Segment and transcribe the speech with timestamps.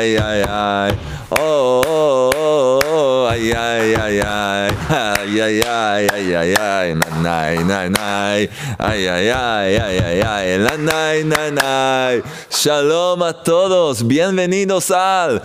[0.00, 0.92] Ay, ay, ay.
[1.28, 4.70] Oh, oh, oh, oh, ay, ay, ay, ay.
[4.88, 6.94] Ay, ay, ay, ay, ay, ay.
[6.94, 8.48] Nanay, nanay.
[8.78, 10.58] Ay, ay, ay, ay, ay, ay.
[10.58, 12.22] Nanay, nanay.
[12.48, 14.06] Shalom a todos.
[14.06, 15.42] Bienvenidos al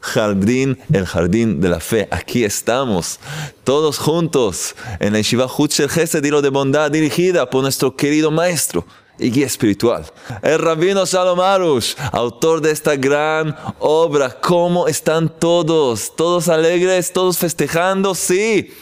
[0.00, 2.08] jardín, el jardín de la fe.
[2.10, 3.20] Aquí estamos,
[3.64, 8.86] todos juntos, en la Yeshiva Hutcher Gesed, de bondad dirigida por nuestro querido maestro
[9.18, 10.04] y guía espiritual.
[10.42, 14.40] El rabino Shalom Arush, autor de esta gran obra.
[14.40, 16.14] ¿Cómo están todos?
[16.16, 17.12] ¿Todos alegres?
[17.12, 18.14] ¿Todos festejando?
[18.14, 18.72] Sí,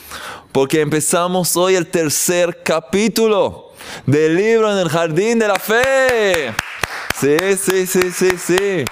[0.53, 3.73] porque empezamos hoy el tercer capítulo
[4.07, 6.55] del libro en el jardín de la fe.
[7.21, 8.85] Sí, sí, sí, sí, sí.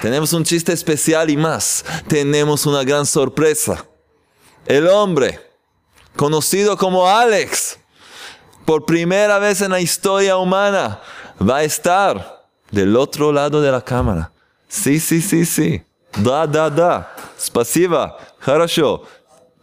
[0.00, 1.84] Tenemos un chiste especial y más.
[2.08, 3.86] Tenemos una gran sorpresa.
[4.66, 5.40] El hombre,
[6.16, 7.78] conocido como Alex,
[8.65, 10.99] por primera vez en la historia humana,
[11.41, 14.31] va a estar del otro lado de la cámara.
[14.67, 15.81] Sí, sí, sí, sí.
[16.17, 17.15] Da, da, da.
[17.39, 18.17] Spasiva.
[18.39, 19.03] Хорошо.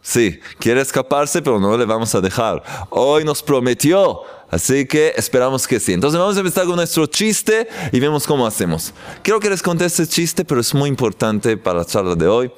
[0.01, 2.63] Sí, quiere escaparse, pero no le vamos a dejar.
[2.89, 5.91] Hoy nos prometió, así que esperamos que sí.
[5.91, 8.93] Entonces vamos a empezar con nuestro chiste y vemos cómo hacemos.
[9.21, 12.51] Quiero que les conté este chiste, pero es muy importante para la charla de hoy.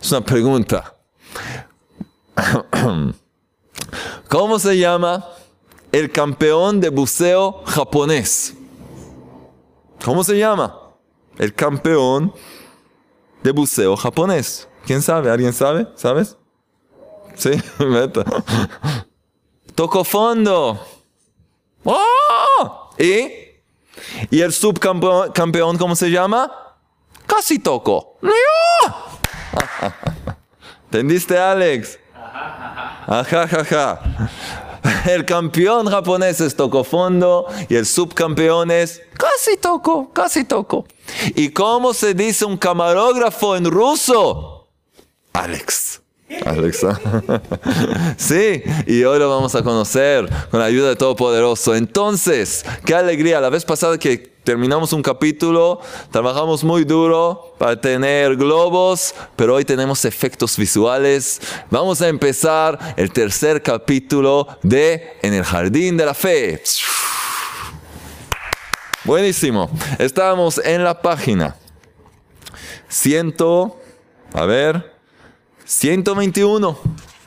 [0.00, 0.94] Es una pregunta.
[4.28, 5.26] ¿Cómo se llama
[5.91, 8.55] el campeón de buceo japonés?
[10.03, 10.77] ¿Cómo se llama?
[11.37, 12.33] El campeón
[13.43, 14.67] de buceo japonés.
[14.85, 15.29] ¿Quién sabe?
[15.29, 15.87] ¿Alguien sabe?
[15.95, 16.37] ¿Sabes?
[17.35, 18.23] Sí, meta.
[19.75, 20.79] Tocó fondo.
[21.83, 22.89] ¡Oh!
[22.97, 23.31] ¿Y?
[24.29, 26.51] ¿Y el subcampeón, campeón, cómo se llama?
[27.25, 28.17] Casi tocó.
[30.85, 31.99] ¿Entendiste, Alex?
[33.07, 34.01] Ajajaja.
[35.05, 40.85] El campeón japonés es tocó fondo y el subcampeón es casi tocó, casi tocó.
[41.35, 44.67] ¿Y cómo se dice un camarógrafo en ruso?
[45.33, 46.01] Alex.
[46.45, 46.99] Alexa.
[48.17, 51.75] Sí, y hoy lo vamos a conocer con la ayuda de Todopoderoso.
[51.75, 53.39] Entonces, qué alegría.
[53.39, 55.79] La vez pasada que terminamos un capítulo,
[56.09, 61.39] trabajamos muy duro para tener globos, pero hoy tenemos efectos visuales.
[61.69, 66.63] Vamos a empezar el tercer capítulo de En el Jardín de la Fe.
[69.03, 69.69] Buenísimo.
[69.99, 71.55] Estamos en la página.
[72.87, 73.79] Ciento,
[74.33, 74.95] a ver,
[75.63, 76.75] 121.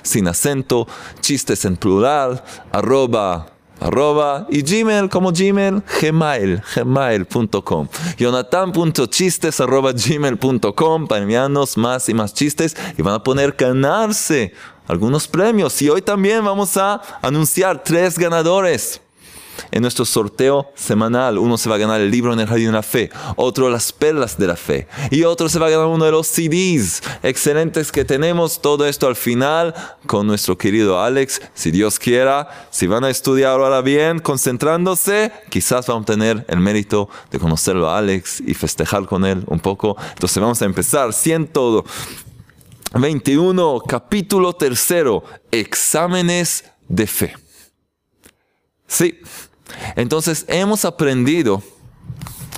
[0.02, 0.86] sin acento,
[1.20, 2.42] chistes en plural,
[2.72, 9.56] arroba arroba y gmail como gmail gmail gmail.com jonathan.chistes
[11.08, 14.52] para enviarnos más y más chistes y van a poner ganarse
[14.88, 19.00] algunos premios y hoy también vamos a anunciar tres ganadores
[19.70, 21.38] en nuestro sorteo semanal.
[21.38, 23.92] Uno se va a ganar el libro en el Jardín de la Fe, otro las
[23.92, 27.92] perlas de la fe y otro se va a ganar uno de los CDs excelentes
[27.92, 28.60] que tenemos.
[28.60, 29.74] Todo esto al final
[30.06, 32.48] con nuestro querido Alex, si Dios quiera.
[32.70, 37.90] Si van a estudiar ahora bien, concentrándose, quizás van a tener el mérito de conocerlo
[37.90, 39.96] a Alex y festejar con él un poco.
[40.14, 41.12] Entonces vamos a empezar.
[42.92, 47.34] 121, capítulo tercero, exámenes de fe.
[48.86, 49.20] Sí,
[49.94, 51.62] entonces hemos aprendido,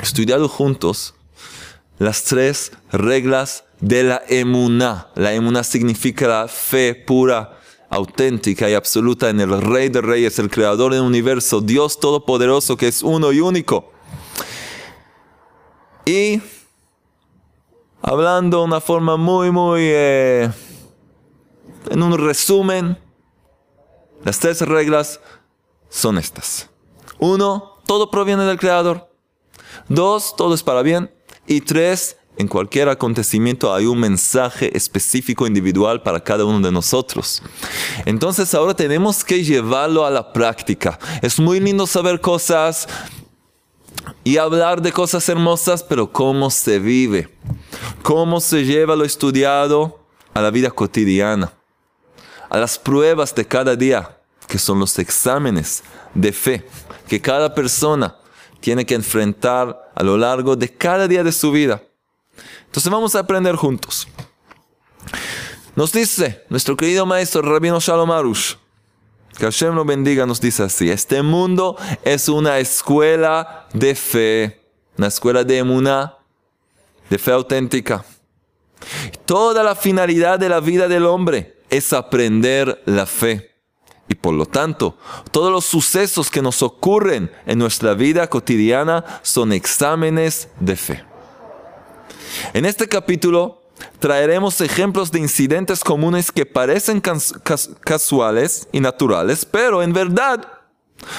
[0.00, 1.14] estudiado juntos,
[1.98, 5.08] las tres reglas de la emuná.
[5.16, 7.58] La emuná significa la fe pura,
[7.88, 12.86] auténtica y absoluta en el Rey de Reyes, el Creador del universo, Dios Todopoderoso que
[12.86, 13.92] es uno y único.
[16.06, 16.40] Y
[18.02, 20.50] hablando de una forma muy, muy, eh,
[21.90, 22.98] en un resumen,
[24.24, 25.20] las tres reglas
[25.88, 26.68] son estas.
[27.18, 29.10] Uno, todo proviene del Creador.
[29.88, 31.12] Dos, todo es para bien.
[31.46, 37.42] Y tres, en cualquier acontecimiento hay un mensaje específico individual para cada uno de nosotros.
[38.06, 40.98] Entonces ahora tenemos que llevarlo a la práctica.
[41.22, 42.88] Es muy lindo saber cosas
[44.24, 47.34] y hablar de cosas hermosas, pero cómo se vive,
[48.02, 50.00] cómo se lleva lo estudiado
[50.34, 51.52] a la vida cotidiana,
[52.48, 55.82] a las pruebas de cada día, que son los exámenes
[56.14, 56.66] de fe
[57.08, 58.16] que cada persona
[58.60, 61.82] tiene que enfrentar a lo largo de cada día de su vida.
[62.66, 64.06] Entonces vamos a aprender juntos.
[65.74, 68.54] Nos dice nuestro querido maestro Rabino Shalom Arush,
[69.40, 74.60] que Hashem lo bendiga, nos dice así, este mundo es una escuela de fe,
[74.98, 76.18] una escuela de emuná,
[77.08, 78.04] de fe auténtica.
[79.24, 83.50] Toda la finalidad de la vida del hombre es aprender la fe.
[84.08, 84.98] Y por lo tanto,
[85.30, 91.04] todos los sucesos que nos ocurren en nuestra vida cotidiana son exámenes de fe.
[92.52, 93.59] En este capítulo
[93.98, 97.02] traeremos ejemplos de incidentes comunes que parecen
[97.80, 100.46] casuales y naturales, pero en verdad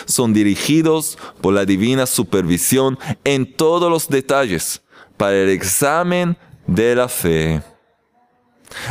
[0.06, 4.82] son dirigidos por la divina supervisión en todos los detalles
[5.18, 6.38] para el examen
[6.68, 7.62] de la fe.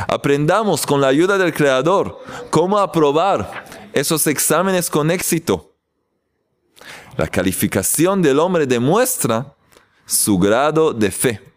[0.09, 2.19] Aprendamos con la ayuda del Creador
[2.51, 5.75] cómo aprobar esos exámenes con éxito.
[7.17, 9.55] La calificación del hombre demuestra
[10.07, 11.50] su grado de fe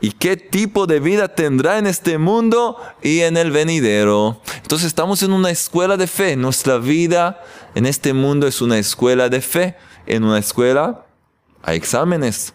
[0.00, 4.40] y qué tipo de vida tendrá en este mundo y en el venidero.
[4.62, 6.36] Entonces estamos en una escuela de fe.
[6.36, 7.42] Nuestra vida
[7.74, 9.76] en este mundo es una escuela de fe.
[10.06, 11.06] En una escuela
[11.62, 12.54] hay exámenes.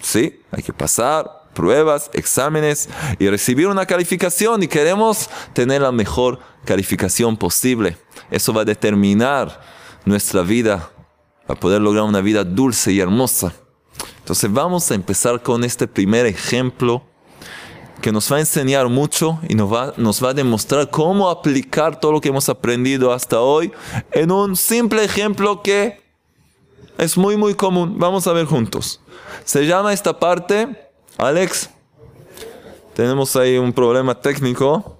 [0.00, 2.88] Sí, hay que pasar pruebas, exámenes
[3.18, 7.96] y recibir una calificación y queremos tener la mejor calificación posible.
[8.30, 9.60] Eso va a determinar
[10.04, 10.90] nuestra vida,
[11.48, 13.52] a poder lograr una vida dulce y hermosa.
[14.28, 17.02] Entonces vamos a empezar con este primer ejemplo
[18.02, 21.98] que nos va a enseñar mucho y nos va, nos va a demostrar cómo aplicar
[21.98, 23.72] todo lo que hemos aprendido hasta hoy
[24.12, 26.02] en un simple ejemplo que
[26.98, 27.94] es muy muy común.
[27.98, 29.00] Vamos a ver juntos.
[29.46, 31.70] Se llama esta parte, Alex,
[32.94, 34.98] tenemos ahí un problema técnico,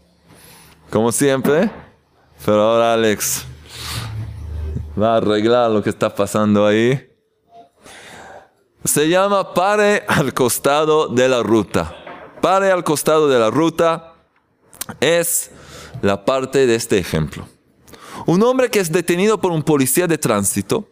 [0.89, 1.71] como siempre,
[2.47, 3.45] pero ahora Alex
[4.99, 7.08] va a arreglar lo que está pasando ahí
[8.89, 11.95] se llama pare al costado de la ruta.
[12.41, 14.15] Pare al costado de la ruta
[15.01, 15.51] es
[16.01, 17.47] la parte de este ejemplo.
[18.27, 20.89] Un hombre que es detenido por un policía de tránsito,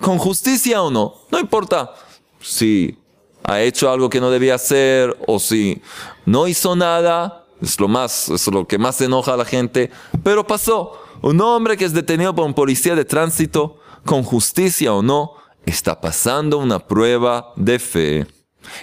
[0.00, 1.92] con justicia o no, no importa
[2.40, 2.96] si
[3.42, 5.82] ha hecho algo que no debía hacer o si
[6.24, 9.90] no hizo nada, es lo más, es lo que más enoja a la gente,
[10.22, 10.92] pero pasó.
[11.22, 15.32] Un hombre que es detenido por un policía de tránsito, con justicia o no,
[15.66, 18.26] está pasando una prueba de fe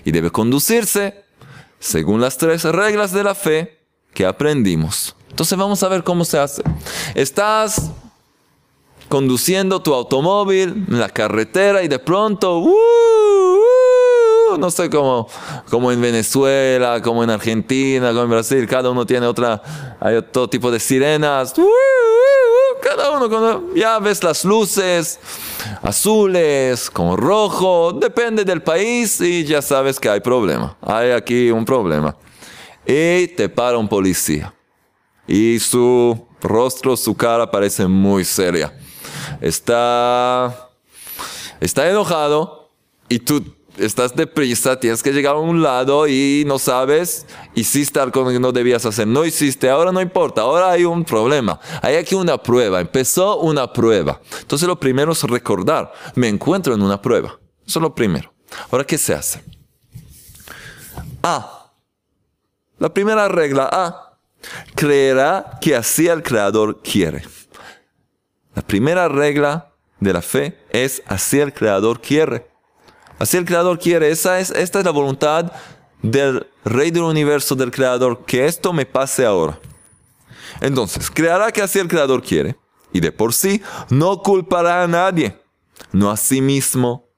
[0.04, 1.24] y debe conducirse
[1.80, 3.80] según las tres reglas de la fe
[4.14, 5.16] que aprendimos.
[5.30, 6.64] Entonces vamos a ver cómo se hace.
[7.14, 7.92] Estás
[9.10, 12.76] conduciendo tu automóvil en la carretera y de pronto, uh,
[14.54, 15.28] uh, no sé cómo,
[15.70, 20.50] como en Venezuela, como en Argentina, como en Brasil, cada uno tiene otra, hay todo
[20.50, 21.58] tipo de sirenas.
[21.58, 21.68] Uh,
[22.82, 25.20] cada uno, cuando ya ves las luces
[25.82, 30.78] azules, con rojo, depende del país y ya sabes que hay problema.
[30.82, 32.16] Hay aquí un problema.
[32.86, 34.54] Y te para un policía.
[35.28, 38.74] Y su rostro, su cara parece muy seria.
[39.42, 40.70] Está,
[41.60, 42.72] está enojado
[43.10, 47.26] y tú estás deprisa, tienes que llegar a un lado y no sabes,
[47.56, 51.60] hiciste algo que no debías hacer, no hiciste, ahora no importa, ahora hay un problema,
[51.82, 54.20] hay aquí una prueba, empezó una prueba.
[54.42, 58.34] Entonces lo primero es recordar, me encuentro en una prueba, eso es lo primero.
[58.72, 59.44] Ahora, ¿qué se hace?
[61.24, 61.72] A.
[62.80, 64.20] La primera regla A.
[64.76, 67.24] Creerá que así el Creador quiere.
[68.56, 72.48] La primera regla de la fe es así el Creador quiere.
[73.20, 74.12] Así el Creador quiere.
[74.12, 75.52] Esa es, esta es la voluntad
[76.02, 79.60] del Rey del Universo, del Creador, que esto me pase ahora.
[80.62, 82.58] Entonces, creará que así el Creador quiere.
[82.94, 85.40] Y de por sí, no culpará a nadie.
[85.92, 87.10] No a sí mismo.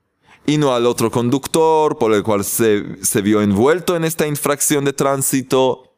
[0.46, 4.84] Y no al otro conductor por el cual se, se vio envuelto en esta infracción
[4.86, 5.94] de tránsito.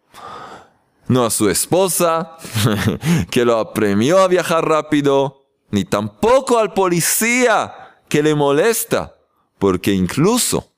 [1.07, 2.37] No a su esposa,
[3.31, 5.45] que lo apremió a viajar rápido.
[5.69, 7.73] Ni tampoco al policía,
[8.09, 9.15] que le molesta
[9.61, 10.71] porque incluso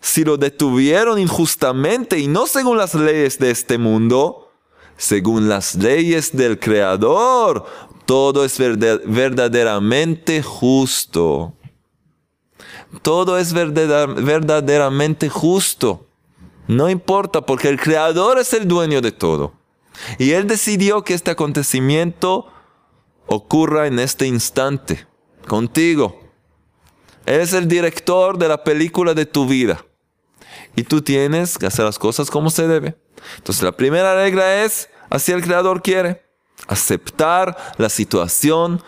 [0.00, 4.50] si lo detuvieron injustamente y no según las leyes de este mundo,
[4.96, 7.66] según las leyes del Creador,
[8.06, 11.52] todo es verdaderamente justo.
[13.02, 16.06] Todo es verdaderamente justo.
[16.66, 19.52] No importa, porque el Creador es el dueño de todo.
[20.18, 22.46] Y Él decidió que este acontecimiento
[23.26, 25.06] ocurra en este instante,
[25.46, 26.19] contigo.
[27.30, 29.84] Es el director de la película de tu vida.
[30.74, 32.96] Y tú tienes que hacer las cosas como se debe.
[33.36, 36.24] Entonces la primera regla es, así el creador quiere,
[36.66, 38.82] aceptar la situación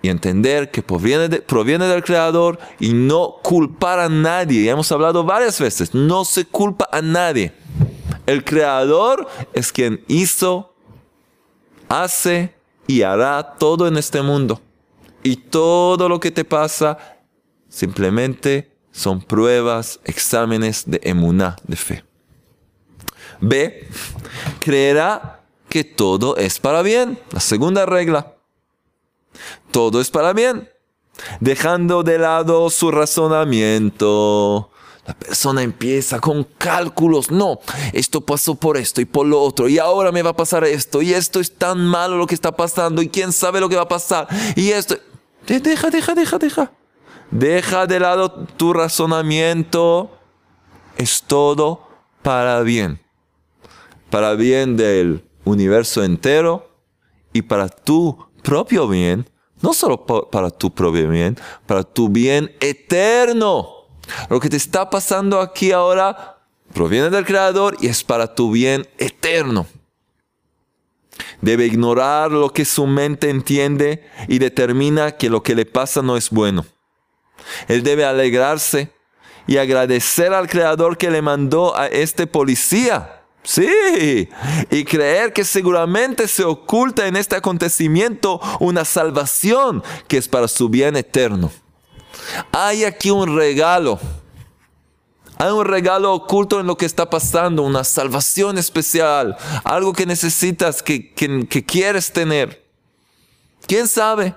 [0.00, 4.64] y entender que proviene, del creador y no culpar a nadie.
[4.64, 7.52] Ya hemos hablado varias veces, no se culpa a nadie.
[8.24, 10.74] El creador es quien hizo,
[11.90, 12.54] hace
[12.86, 14.62] y hará todo en este mundo.
[15.22, 16.96] Y todo lo que te pasa
[17.74, 22.04] Simplemente son pruebas, exámenes de emuná, de fe.
[23.40, 23.88] B.
[24.60, 27.18] creerá que todo es para bien.
[27.32, 28.36] La segunda regla.
[29.72, 30.70] Todo es para bien.
[31.40, 34.70] Dejando de lado su razonamiento.
[35.04, 37.32] La persona empieza con cálculos.
[37.32, 37.58] No,
[37.92, 39.68] esto pasó por esto y por lo otro.
[39.68, 41.02] Y ahora me va a pasar esto.
[41.02, 43.02] Y esto es tan malo lo que está pasando.
[43.02, 44.28] Y quién sabe lo que va a pasar.
[44.54, 44.96] Y esto...
[45.48, 46.70] Deja, deja, deja, deja.
[47.34, 50.16] Deja de lado tu razonamiento.
[50.96, 51.84] Es todo
[52.22, 53.00] para bien.
[54.08, 56.70] Para bien del universo entero
[57.32, 59.28] y para tu propio bien.
[59.62, 61.36] No solo para tu propio bien,
[61.66, 63.68] para tu bien eterno.
[64.30, 66.38] Lo que te está pasando aquí ahora
[66.72, 69.66] proviene del Creador y es para tu bien eterno.
[71.40, 76.16] Debe ignorar lo que su mente entiende y determina que lo que le pasa no
[76.16, 76.64] es bueno.
[77.68, 78.90] Él debe alegrarse
[79.46, 83.20] y agradecer al Creador que le mandó a este policía.
[83.42, 84.30] Sí,
[84.70, 90.70] y creer que seguramente se oculta en este acontecimiento una salvación que es para su
[90.70, 91.52] bien eterno.
[92.52, 94.00] Hay aquí un regalo.
[95.36, 100.82] Hay un regalo oculto en lo que está pasando, una salvación especial, algo que necesitas,
[100.82, 102.64] que, que, quieres tener.
[103.66, 104.34] ¿Quién sabe?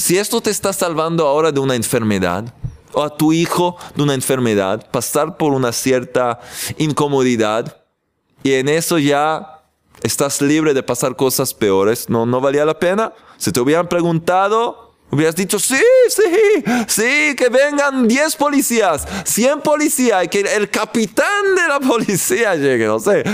[0.00, 2.54] Si esto te está salvando ahora de una enfermedad,
[2.94, 6.40] o a tu hijo de una enfermedad, pasar por una cierta
[6.78, 7.84] incomodidad,
[8.42, 9.60] y en eso ya
[10.02, 13.12] estás libre de pasar cosas peores, ¿no, no valía la pena?
[13.36, 20.24] Si te hubieran preguntado, Hubieras dicho, sí, sí, sí, que vengan 10 policías, 100 policías,
[20.24, 23.24] y que el capitán de la policía llegue, no sé.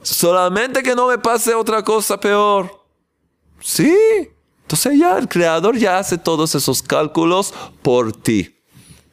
[0.00, 2.72] Solamente que no me pase otra cosa peor.
[3.60, 3.94] Sí.
[4.72, 7.52] Entonces ya el creador ya hace todos esos cálculos
[7.82, 8.56] por ti.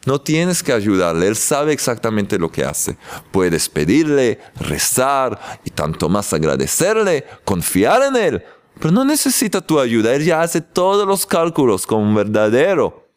[0.05, 2.97] No tienes que ayudarle, él sabe exactamente lo que hace.
[3.31, 8.43] Puedes pedirle, rezar y tanto más agradecerle, confiar en él
[8.79, 10.15] pero no necesita tu ayuda.
[10.15, 13.09] Él ya hace todos los cálculos como un verdadero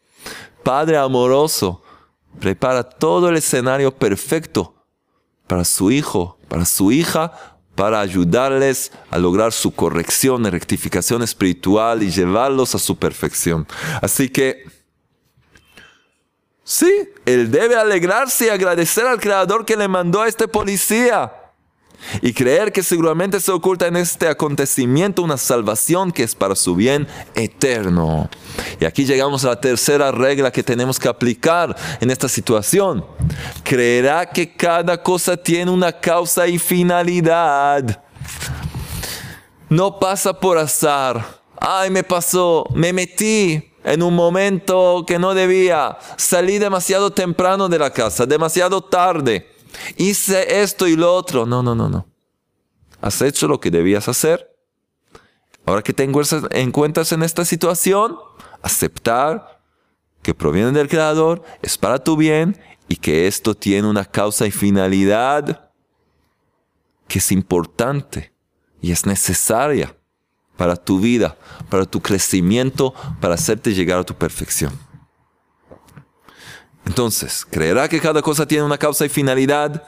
[0.61, 1.81] Padre amoroso.
[2.39, 4.75] Prepara todo el escenario perfecto
[5.47, 12.03] para su hijo, para su hija, para ayudarles a lograr su corrección y rectificación espiritual
[12.03, 13.67] y llevarlos a su perfección.
[14.01, 14.63] Así que,
[16.63, 21.42] sí, él debe alegrarse y agradecer al Creador que le mandó a este policía
[22.21, 26.75] y creer que seguramente se oculta en este acontecimiento una salvación que es para su
[26.75, 28.29] bien eterno.
[28.79, 33.05] Y aquí llegamos a la tercera regla que tenemos que aplicar en esta situación.
[33.63, 38.03] Creerá que cada cosa tiene una causa y finalidad.
[39.69, 41.41] No pasa por azar.
[41.59, 45.97] Ay, me pasó, me metí en un momento que no debía.
[46.17, 49.52] Salí demasiado temprano de la casa, demasiado tarde
[49.97, 51.45] hice esto y lo otro.
[51.45, 52.07] No, no, no, no.
[53.01, 54.49] Has hecho lo que debías hacer.
[55.65, 58.17] Ahora que te encuentras en esta situación,
[58.61, 59.61] aceptar
[60.21, 64.51] que proviene del Creador, es para tu bien y que esto tiene una causa y
[64.51, 65.69] finalidad
[67.07, 68.33] que es importante
[68.81, 69.95] y es necesaria
[70.57, 71.37] para tu vida,
[71.69, 74.77] para tu crecimiento, para hacerte llegar a tu perfección.
[76.85, 79.83] Entonces, creerá que cada cosa tiene una causa y finalidad,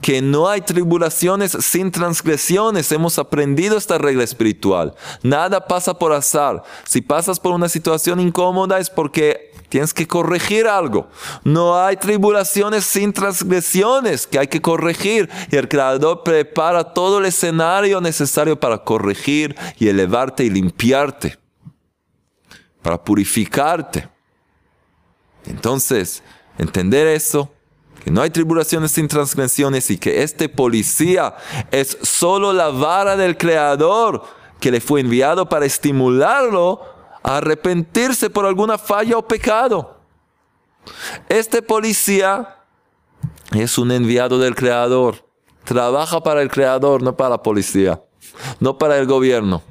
[0.00, 2.92] que no hay tribulaciones sin transgresiones.
[2.92, 4.94] Hemos aprendido esta regla espiritual.
[5.22, 6.62] Nada pasa por azar.
[6.84, 11.08] Si pasas por una situación incómoda es porque tienes que corregir algo.
[11.42, 15.28] No hay tribulaciones sin transgresiones que hay que corregir.
[15.50, 21.38] Y el Creador prepara todo el escenario necesario para corregir y elevarte y limpiarte.
[22.82, 24.08] Para purificarte.
[25.46, 26.22] Entonces,
[26.58, 27.50] entender eso,
[28.04, 31.34] que no hay tribulaciones sin transgresiones y que este policía
[31.70, 34.22] es solo la vara del Creador
[34.60, 36.80] que le fue enviado para estimularlo
[37.22, 40.00] a arrepentirse por alguna falla o pecado.
[41.28, 42.56] Este policía
[43.52, 45.26] es un enviado del Creador.
[45.64, 48.00] Trabaja para el Creador, no para la policía,
[48.60, 49.62] no para el gobierno.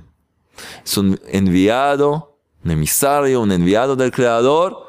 [0.84, 4.85] Es un enviado, un emisario, un enviado del Creador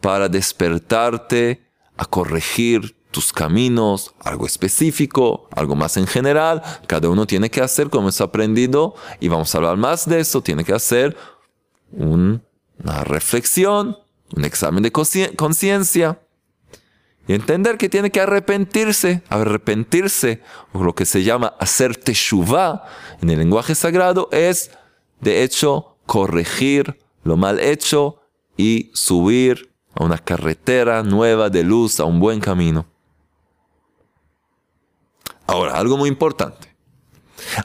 [0.00, 6.62] para despertarte a corregir tus caminos, algo específico, algo más en general.
[6.86, 10.42] Cada uno tiene que hacer como es aprendido y vamos a hablar más de eso.
[10.42, 11.16] Tiene que hacer
[11.92, 12.40] una
[13.04, 13.96] reflexión,
[14.36, 16.20] un examen de conciencia
[17.26, 19.22] y entender que tiene que arrepentirse.
[19.28, 22.86] Arrepentirse, o lo que se llama hacer teshuva
[23.20, 24.70] en el lenguaje sagrado, es
[25.20, 28.22] de hecho corregir lo mal hecho
[28.56, 32.86] y subir a una carretera nueva de luz, a un buen camino.
[35.44, 36.72] Ahora, algo muy importante.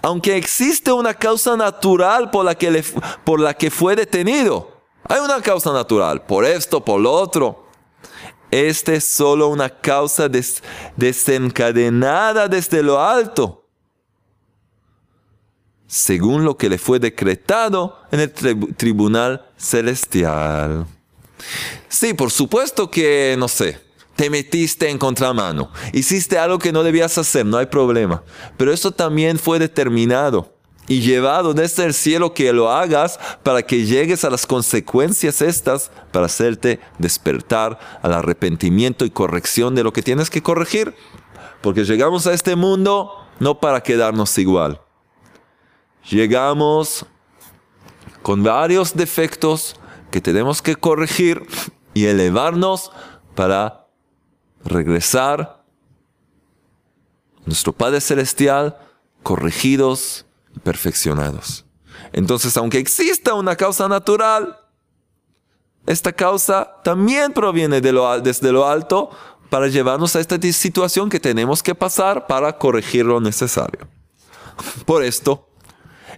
[0.02, 2.84] Aunque existe una causa natural por la que,
[3.24, 4.72] por la que fue detenido.
[5.08, 7.68] Hay una causa natural, por esto, por lo otro.
[8.50, 10.28] Esta es solo una causa
[10.96, 13.68] desencadenada desde lo alto,
[15.88, 18.32] según lo que le fue decretado en el
[18.76, 20.86] tribunal celestial.
[21.90, 23.80] Sí, por supuesto que, no sé,
[24.16, 28.24] te metiste en contramano, hiciste algo que no debías hacer, no hay problema.
[28.58, 30.54] Pero eso también fue determinado
[30.88, 35.92] y llevado desde el cielo que lo hagas para que llegues a las consecuencias estas
[36.12, 40.94] para hacerte despertar al arrepentimiento y corrección de lo que tienes que corregir.
[41.62, 44.82] Porque llegamos a este mundo no para quedarnos igual.
[46.10, 47.06] Llegamos
[48.22, 49.76] con varios defectos
[50.14, 51.44] que tenemos que corregir
[51.96, 52.92] y elevarnos
[53.34, 53.88] para
[54.64, 55.64] regresar a
[57.48, 58.78] nuestro Padre Celestial
[59.24, 60.28] corregidos
[60.62, 61.66] perfeccionados.
[62.12, 64.60] Entonces, aunque exista una causa natural,
[65.88, 69.10] esta causa también proviene desde lo alto
[69.50, 73.88] para llevarnos a esta situación que tenemos que pasar para corregir lo necesario.
[74.86, 75.50] Por esto,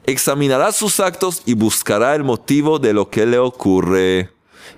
[0.06, 4.32] examinará sus actos y buscará el motivo de lo que le ocurre.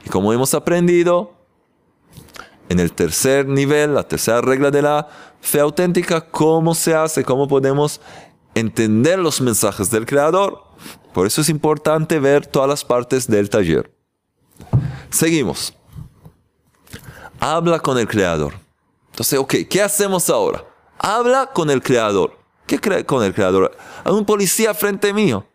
[0.05, 1.33] Y como hemos aprendido,
[2.69, 5.07] en el tercer nivel, la tercera regla de la
[5.41, 8.01] fe auténtica, cómo se hace, cómo podemos
[8.55, 10.63] entender los mensajes del Creador.
[11.13, 13.91] Por eso es importante ver todas las partes del taller.
[15.09, 15.73] Seguimos.
[17.39, 18.53] Habla con el Creador.
[19.11, 20.63] Entonces, ok, ¿qué hacemos ahora?
[20.97, 22.36] Habla con el Creador.
[22.67, 23.75] ¿Qué cree con el Creador?
[24.03, 25.45] Hay un policía frente mío.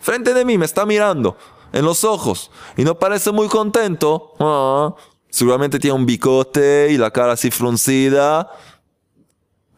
[0.00, 1.36] Frente de mí, me está mirando
[1.72, 4.32] en los ojos y no parece muy contento.
[4.38, 4.94] Ah,
[5.28, 8.50] seguramente tiene un bicote y la cara así fruncida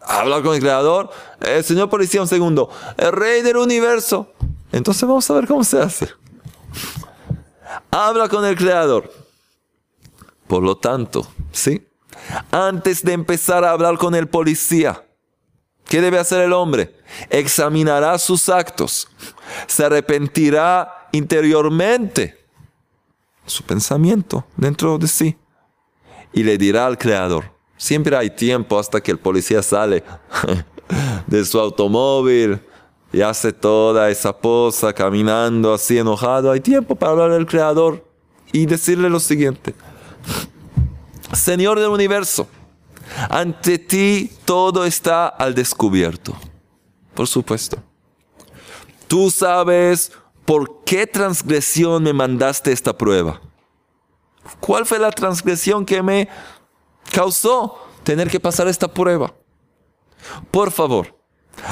[0.07, 1.11] habla con el creador.
[1.41, 2.71] El señor policía, un segundo.
[2.97, 4.33] El rey del universo.
[4.73, 6.09] Entonces vamos a ver cómo se hace.
[7.91, 9.11] Habla con el creador.
[10.47, 11.87] Por lo tanto, ¿sí?
[12.51, 15.05] Antes de empezar a hablar con el policía,
[15.89, 16.95] ¿qué debe hacer el hombre?
[17.31, 19.09] Examinará sus actos.
[19.67, 22.39] Se arrepentirá interiormente.
[23.47, 25.37] Su pensamiento dentro de sí.
[26.33, 30.05] Y le dirá al creador, Siempre hay tiempo hasta que el policía sale
[31.27, 32.61] de su automóvil
[33.13, 36.51] y hace toda esa posa caminando así enojado.
[36.51, 38.05] Hay tiempo para hablar al Creador
[38.53, 39.75] y decirle lo siguiente.
[41.33, 42.49] Señor del universo,
[43.29, 46.35] ante ti todo está al descubierto.
[47.15, 47.79] Por supuesto.
[49.09, 50.13] Tú sabes
[50.45, 53.41] por qué transgresión me mandaste esta prueba.
[54.61, 56.29] ¿Cuál fue la transgresión que me
[57.11, 59.33] causó tener que pasar esta prueba.
[60.51, 61.19] Por favor,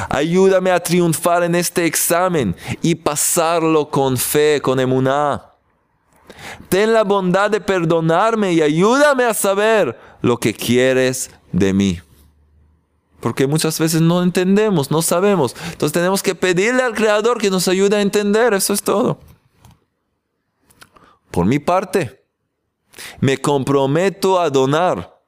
[0.09, 5.51] ayúdame a triunfar en este examen y pasarlo con fe, con emuná.
[6.69, 12.01] Ten la bondad de perdonarme y ayúdame a saber lo que quieres de mí.
[13.21, 15.55] Porque muchas veces no entendemos, no sabemos.
[15.67, 18.55] Entonces tenemos que pedirle al Creador que nos ayude a entender.
[18.55, 19.21] Eso es todo.
[21.31, 22.25] Por mi parte,
[23.21, 25.21] me comprometo a donar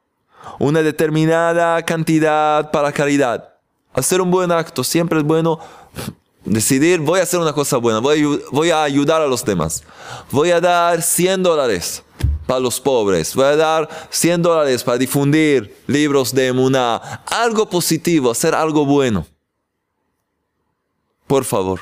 [0.58, 3.54] una determinada cantidad para caridad.
[3.92, 5.60] Hacer un buen acto, siempre es bueno
[6.44, 9.82] decidir, voy a hacer una cosa buena, voy, a ayudar a los demás.
[10.30, 12.02] Voy a dar 100 dólares
[12.46, 18.30] para los pobres, voy a dar 100 dólares para difundir libros de Emuná, algo positivo,
[18.30, 19.26] hacer algo bueno.
[21.26, 21.80] Por favor,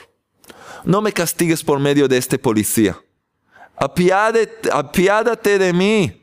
[0.85, 2.97] no me castigues por medio de este policía.
[3.77, 6.23] apiádate de mí.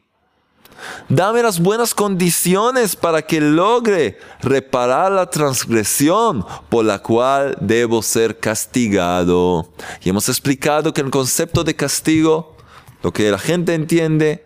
[1.07, 8.39] Dame las buenas condiciones para que logre reparar la transgresión por la cual debo ser
[8.39, 9.73] castigado.
[10.01, 12.55] Y hemos explicado que el concepto de castigo,
[13.01, 14.45] lo que la gente entiende,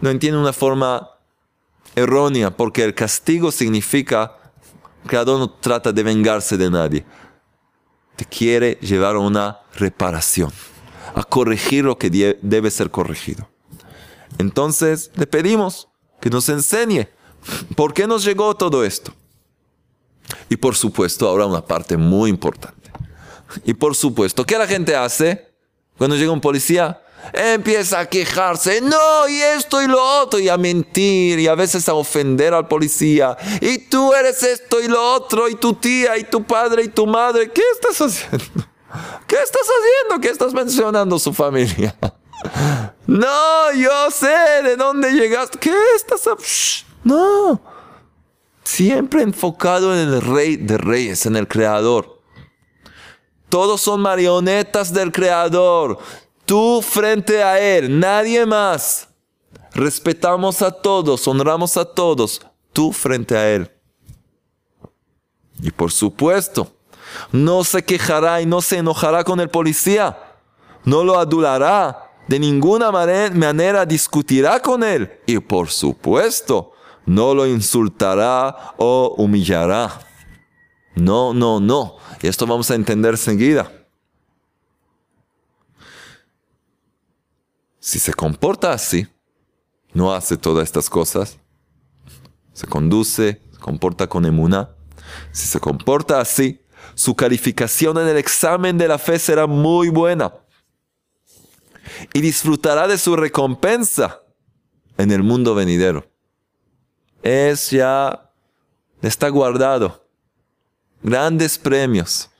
[0.00, 1.10] no entiende de una forma
[1.94, 4.36] errónea, porque el castigo significa
[5.02, 7.04] que Creador no trata de vengarse de nadie.
[8.16, 10.52] Te quiere llevar a una reparación,
[11.14, 13.48] a corregir lo que debe ser corregido.
[14.38, 15.88] Entonces le pedimos
[16.20, 17.08] que nos enseñe
[17.74, 19.12] por qué nos llegó todo esto.
[20.48, 22.90] Y por supuesto, ahora una parte muy importante.
[23.64, 25.52] Y por supuesto, ¿qué la gente hace
[25.98, 27.02] cuando llega un policía?
[27.32, 31.88] Empieza a quejarse, no, y esto y lo otro, y a mentir, y a veces
[31.88, 33.36] a ofender al policía.
[33.60, 37.06] Y tú eres esto y lo otro, y tu tía, y tu padre, y tu
[37.06, 37.50] madre.
[37.50, 38.44] ¿Qué estás haciendo?
[39.26, 40.20] ¿Qué estás haciendo?
[40.20, 41.96] ¿Qué estás mencionando su familia?
[43.06, 45.58] No, yo sé de dónde llegaste.
[45.58, 46.84] ¿Qué estás?
[47.04, 47.60] No.
[48.64, 52.22] Siempre enfocado en el rey de reyes, en el creador.
[53.52, 55.98] Todos son marionetas del Creador.
[56.46, 59.08] Tú frente a Él, nadie más.
[59.74, 62.42] Respetamos a todos, honramos a todos.
[62.72, 63.70] Tú frente a Él.
[65.62, 66.72] Y por supuesto,
[67.30, 70.18] no se quejará y no se enojará con el policía.
[70.84, 72.10] No lo adulará.
[72.28, 75.20] De ninguna manera discutirá con él.
[75.26, 76.72] Y por supuesto,
[77.04, 80.00] no lo insultará o humillará.
[80.94, 81.96] No, no, no.
[82.20, 83.70] Y esto vamos a entender enseguida.
[87.82, 89.08] Si se comporta así,
[89.92, 91.40] no hace todas estas cosas,
[92.52, 94.70] se conduce, se comporta con emuna.
[95.32, 96.60] Si se comporta así,
[96.94, 100.32] su calificación en el examen de la fe será muy buena
[102.14, 104.20] y disfrutará de su recompensa
[104.96, 106.08] en el mundo venidero.
[107.20, 108.30] Es ya,
[109.02, 110.06] está guardado.
[111.02, 112.30] Grandes premios,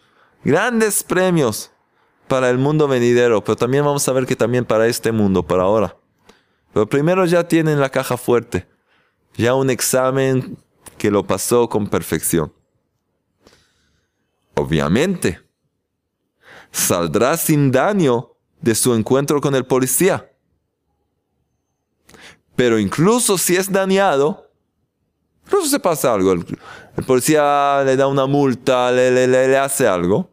[0.44, 1.71] grandes premios
[2.28, 5.64] para el mundo venidero, pero también vamos a ver que también para este mundo, para
[5.64, 5.96] ahora.
[6.72, 8.66] Pero primero ya tienen la caja fuerte,
[9.37, 10.56] ya un examen
[10.98, 12.52] que lo pasó con perfección.
[14.54, 15.40] Obviamente,
[16.70, 20.30] saldrá sin daño de su encuentro con el policía.
[22.56, 24.50] Pero incluso si es dañado,
[25.44, 26.44] incluso se pasa algo, el,
[27.06, 30.32] policía le da una multa, le, le, le hace algo,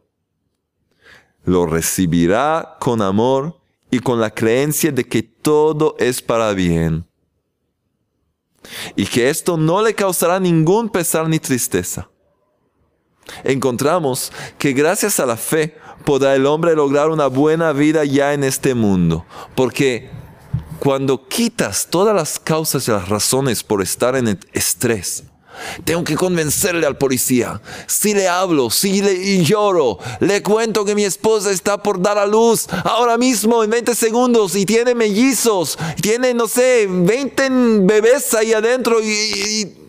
[1.50, 3.58] lo recibirá con amor
[3.90, 7.04] y con la creencia de que todo es para bien.
[8.94, 12.08] Y que esto no le causará ningún pesar ni tristeza.
[13.42, 18.44] Encontramos que gracias a la fe podrá el hombre lograr una buena vida ya en
[18.44, 19.24] este mundo.
[19.54, 20.10] Porque
[20.78, 25.24] cuando quitas todas las causas y las razones por estar en el estrés,
[25.84, 27.60] tengo que convencerle al policía.
[27.86, 32.26] Si le hablo, si le lloro, le cuento que mi esposa está por dar a
[32.26, 37.48] luz ahora mismo en 20 segundos y tiene mellizos, tiene, no sé, 20
[37.82, 39.80] bebés ahí adentro y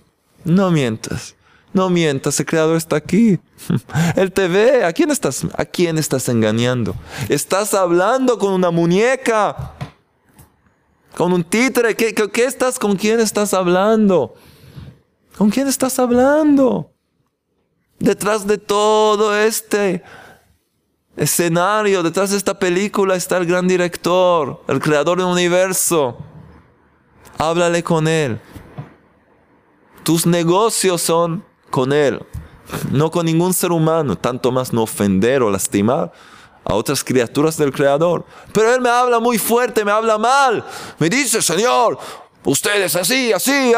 [0.43, 1.35] no mientas.
[1.73, 3.39] No mientas, el creador está aquí.
[4.15, 4.83] Él te ve.
[4.83, 6.95] ¿A quién estás, a quién estás engañando?
[7.29, 9.73] Estás hablando con una muñeca.
[11.15, 11.95] Con un títere.
[11.95, 12.77] ¿Qué, qué estás?
[12.77, 14.35] ¿Con quién estás hablando?
[15.37, 16.91] ¿Con quién estás hablando?
[17.99, 20.03] Detrás de todo este
[21.15, 26.17] escenario, detrás de esta película está el gran director, el creador del universo.
[27.37, 28.39] Háblale con él.
[30.03, 32.25] Tus negocios son con Él,
[32.91, 36.11] no con ningún ser humano, tanto más no ofender o lastimar
[36.63, 38.25] a otras criaturas del Creador.
[38.51, 40.63] Pero Él me habla muy fuerte, me habla mal,
[40.97, 41.97] me dice, Señor,
[42.43, 43.51] ustedes así, así.
[43.51, 43.75] Eh,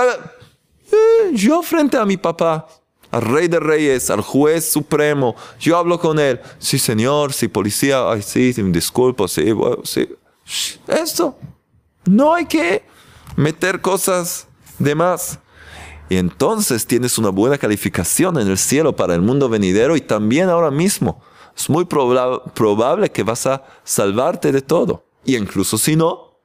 [1.33, 2.67] yo frente a mi papá,
[3.11, 6.39] al rey de reyes, al juez supremo, yo hablo con él.
[6.57, 9.53] Sí, señor, sí, policía, ay, sí, disculpo, sí,
[9.83, 10.09] sí.
[10.87, 11.37] Esto.
[12.05, 12.83] No hay que
[13.35, 14.47] meter cosas
[14.79, 15.39] de más.
[16.09, 20.49] Y entonces tienes una buena calificación en el cielo para el mundo venidero y también
[20.49, 21.21] ahora mismo.
[21.55, 25.05] Es muy probable que vas a salvarte de todo.
[25.23, 26.39] Y incluso si no,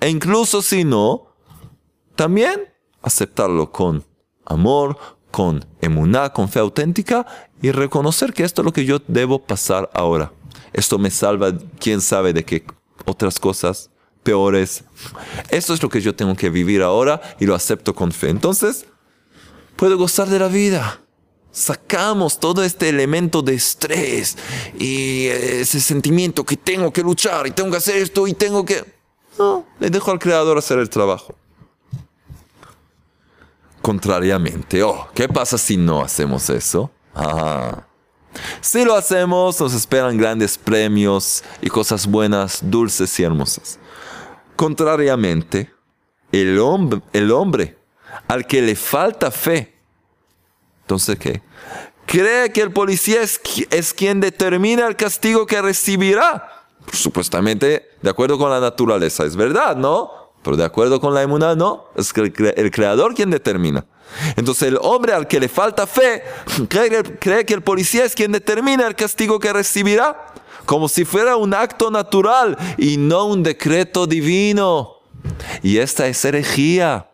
[0.00, 1.28] e incluso si no,
[2.14, 2.72] también
[3.06, 4.04] aceptarlo con
[4.44, 4.98] amor,
[5.30, 7.24] con emuná, con fe auténtica
[7.62, 10.32] y reconocer que esto es lo que yo debo pasar ahora.
[10.72, 12.66] Esto me salva, quién sabe de qué
[13.06, 13.90] otras cosas
[14.24, 14.82] peores.
[15.50, 18.28] Esto es lo que yo tengo que vivir ahora y lo acepto con fe.
[18.28, 18.86] Entonces,
[19.76, 21.00] puedo gozar de la vida.
[21.52, 24.36] Sacamos todo este elemento de estrés
[24.78, 28.84] y ese sentimiento que tengo que luchar y tengo que hacer esto y tengo que...
[29.38, 31.36] No, le dejo al creador hacer el trabajo.
[33.86, 36.90] Contrariamente, oh, ¿qué pasa si no hacemos eso?
[37.14, 37.84] Ah.
[38.60, 43.78] Si lo hacemos, nos esperan grandes premios y cosas buenas, dulces y hermosas.
[44.56, 45.72] Contrariamente,
[46.32, 47.78] el, hombre, el hombre
[48.26, 49.78] al que le falta fe.
[50.80, 51.42] Entonces, ¿qué?
[52.06, 56.66] Cree que el policía es, es quien determina el castigo que recibirá.
[56.92, 60.25] Supuestamente, de acuerdo con la naturaleza, es verdad, ¿no?
[60.46, 61.86] Pero de acuerdo con la inmunidad, no.
[61.96, 63.84] Es el, el creador quien determina.
[64.36, 66.22] Entonces el hombre al que le falta fe
[66.68, 70.32] cree, cree, que el policía es quien determina el castigo que recibirá,
[70.64, 74.98] como si fuera un acto natural y no un decreto divino.
[75.64, 77.10] Y esta es herejía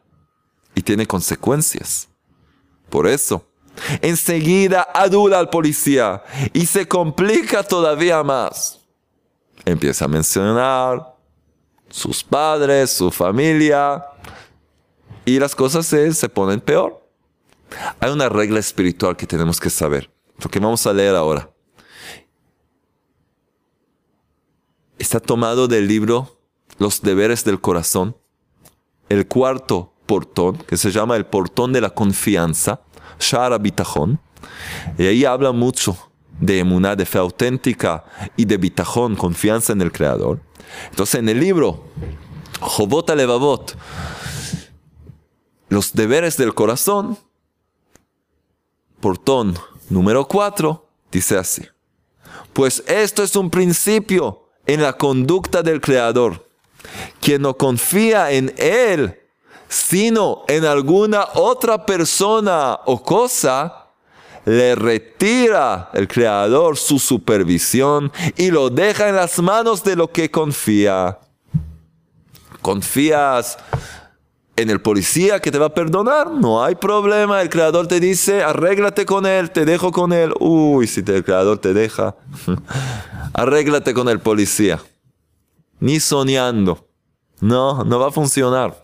[0.74, 2.08] y tiene consecuencias.
[2.90, 3.46] Por eso,
[4.02, 8.78] enseguida adula al policía y se complica todavía más.
[9.64, 11.11] Empieza a mencionar
[11.92, 14.04] sus padres, su familia,
[15.24, 17.06] y las cosas se, se ponen peor.
[18.00, 20.10] Hay una regla espiritual que tenemos que saber,
[20.42, 21.52] lo que vamos a leer ahora.
[25.02, 26.38] está tomado del libro
[26.78, 28.16] Los deberes del corazón,
[29.08, 32.80] el cuarto portón, que se llama el portón de la confianza,
[33.18, 34.20] Shara Bitajón,
[34.96, 38.04] y ahí habla mucho de emuná, de fe auténtica
[38.36, 40.40] y de bitajón, confianza en el Creador.
[40.90, 41.84] Entonces en el libro
[42.60, 43.76] Jobot Levavot,
[45.68, 47.18] los deberes del corazón,
[49.00, 51.62] portón número 4, dice así.
[52.52, 56.48] Pues esto es un principio en la conducta del Creador.
[57.20, 59.18] Quien no confía en Él,
[59.68, 63.81] sino en alguna otra persona o cosa,
[64.44, 70.30] le retira el Creador su supervisión y lo deja en las manos de lo que
[70.30, 71.18] confía.
[72.60, 73.58] Confías
[74.56, 77.40] en el policía que te va a perdonar, no hay problema.
[77.42, 80.32] El creador te dice, arréglate con él, te dejo con él.
[80.38, 82.14] Uy, si el creador te deja,
[83.34, 84.80] arréglate con el policía.
[85.80, 86.86] Ni soñando.
[87.40, 88.81] No, no va a funcionar.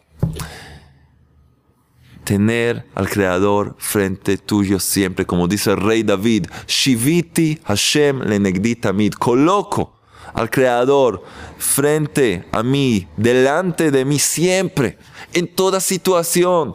[2.28, 9.14] Tener al creador frente tuyo siempre, como dice el rey David, Shiviti Hashem lenegditamid.
[9.14, 9.94] Coloco
[10.34, 11.24] al creador
[11.56, 14.98] frente a mí, delante de mí siempre
[15.32, 16.74] en toda situación,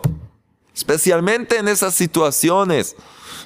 [0.73, 2.95] especialmente en esas situaciones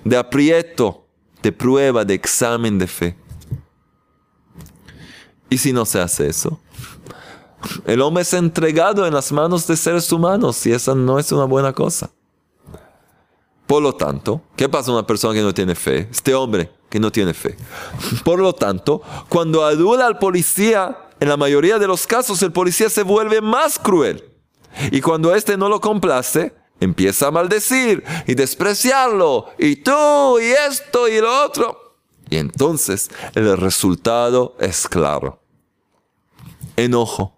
[0.05, 1.05] de aprieto,
[1.43, 3.17] de prueba, de examen de fe.
[5.49, 6.57] ¿Y si no se hace eso?
[7.86, 11.45] El hombre es entregado en las manos de seres humanos y esa no es una
[11.45, 12.10] buena cosa.
[13.65, 16.08] Por lo tanto, ¿qué pasa a una persona que no tiene fe?
[16.10, 17.58] Este hombre que no tiene fe.
[18.23, 22.89] Por lo tanto, cuando adula al policía, en la mayoría de los casos el policía
[22.89, 24.23] se vuelve más cruel.
[24.91, 31.08] Y cuando éste no lo complace, empieza a maldecir y despreciarlo, y tú, y esto,
[31.08, 31.97] y lo otro.
[32.30, 35.41] Y entonces el resultado es claro.
[36.75, 37.37] Enojo,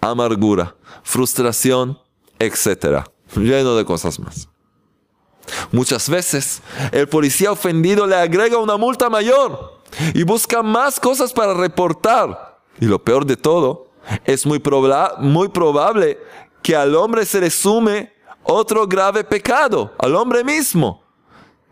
[0.00, 1.98] amargura, frustración,
[2.38, 3.06] etc.
[3.36, 4.48] Lleno de cosas más.
[5.72, 9.82] Muchas veces el policía ofendido le agrega una multa mayor
[10.14, 12.58] y busca más cosas para reportar.
[12.80, 13.88] Y lo peor de todo,
[14.24, 14.62] es muy,
[15.18, 16.18] muy probable
[16.62, 21.02] que al hombre se le sume otro grave pecado, al hombre mismo.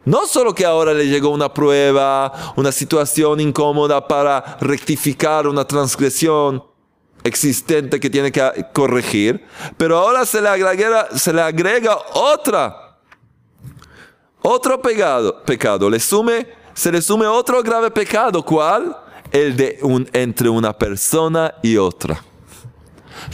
[0.04, 6.64] No solo que ahora le llegó una prueba, una situación incómoda para rectificar una transgresión
[7.24, 9.44] existente que tiene que corregir,
[9.76, 12.98] pero ahora se le agrega, se le agrega otra,
[14.42, 18.96] otro pecado, pecado, le sume, se le sume otro grave pecado, ¿cuál?
[19.30, 22.22] El de un, entre una persona y otra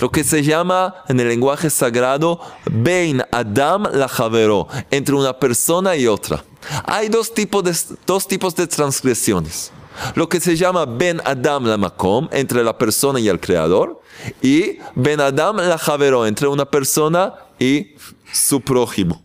[0.01, 5.97] lo que se llama en el lenguaje sagrado Bein Adam la Javero, entre una persona
[5.97, 6.45] y otra.
[6.85, 7.75] Hay dos tipos de,
[8.07, 9.73] dos tipos de transgresiones.
[10.15, 14.01] Lo que se llama Ben Adam la Makom, entre la persona y el creador,
[14.43, 17.95] y Ben Adam la Javero, entre una persona y
[18.33, 19.25] su prójimo.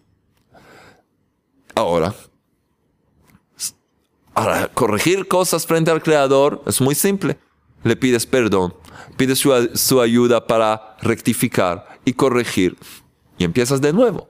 [1.75, 2.13] Ahora,
[4.33, 7.37] para corregir cosas frente al creador es muy simple.
[7.83, 8.73] Le pides perdón
[9.17, 12.77] pides su, ayuda para rectificar y corregir
[13.37, 14.27] y empiezas de nuevo.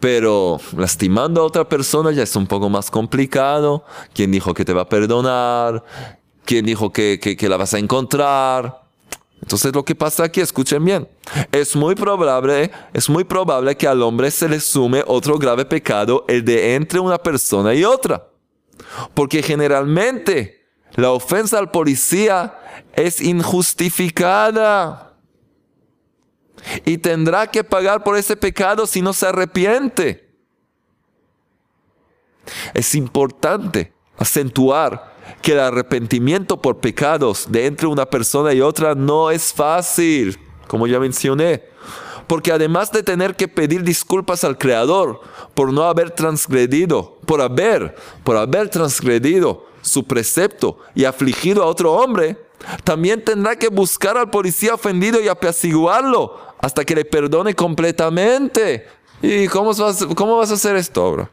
[0.00, 3.84] Pero lastimando a otra persona ya es un poco más complicado.
[4.14, 5.84] ¿Quién dijo que te va a perdonar?
[6.46, 8.80] ¿Quién dijo que, que, la vas a encontrar?
[9.42, 11.08] Entonces lo que pasa aquí, escuchen bien,
[11.52, 16.24] es muy probable, es muy probable que al hombre se le sume otro grave pecado,
[16.28, 18.26] el de entre una persona y otra.
[19.14, 22.58] Porque generalmente la ofensa al policía
[22.94, 25.09] es injustificada.
[26.84, 30.28] Y tendrá que pagar por ese pecado si no se arrepiente.
[32.74, 39.30] Es importante acentuar que el arrepentimiento por pecados de entre una persona y otra no
[39.30, 41.64] es fácil, como ya mencioné.
[42.26, 45.20] Porque además de tener que pedir disculpas al Creador
[45.54, 51.92] por no haber transgredido, por haber, por haber transgredido su precepto y afligido a otro
[51.92, 52.36] hombre,
[52.84, 58.86] también tendrá que buscar al policía ofendido y apaciguarlo hasta que le perdone completamente.
[59.22, 61.30] ¿Y cómo vas, a hacer esto ahora?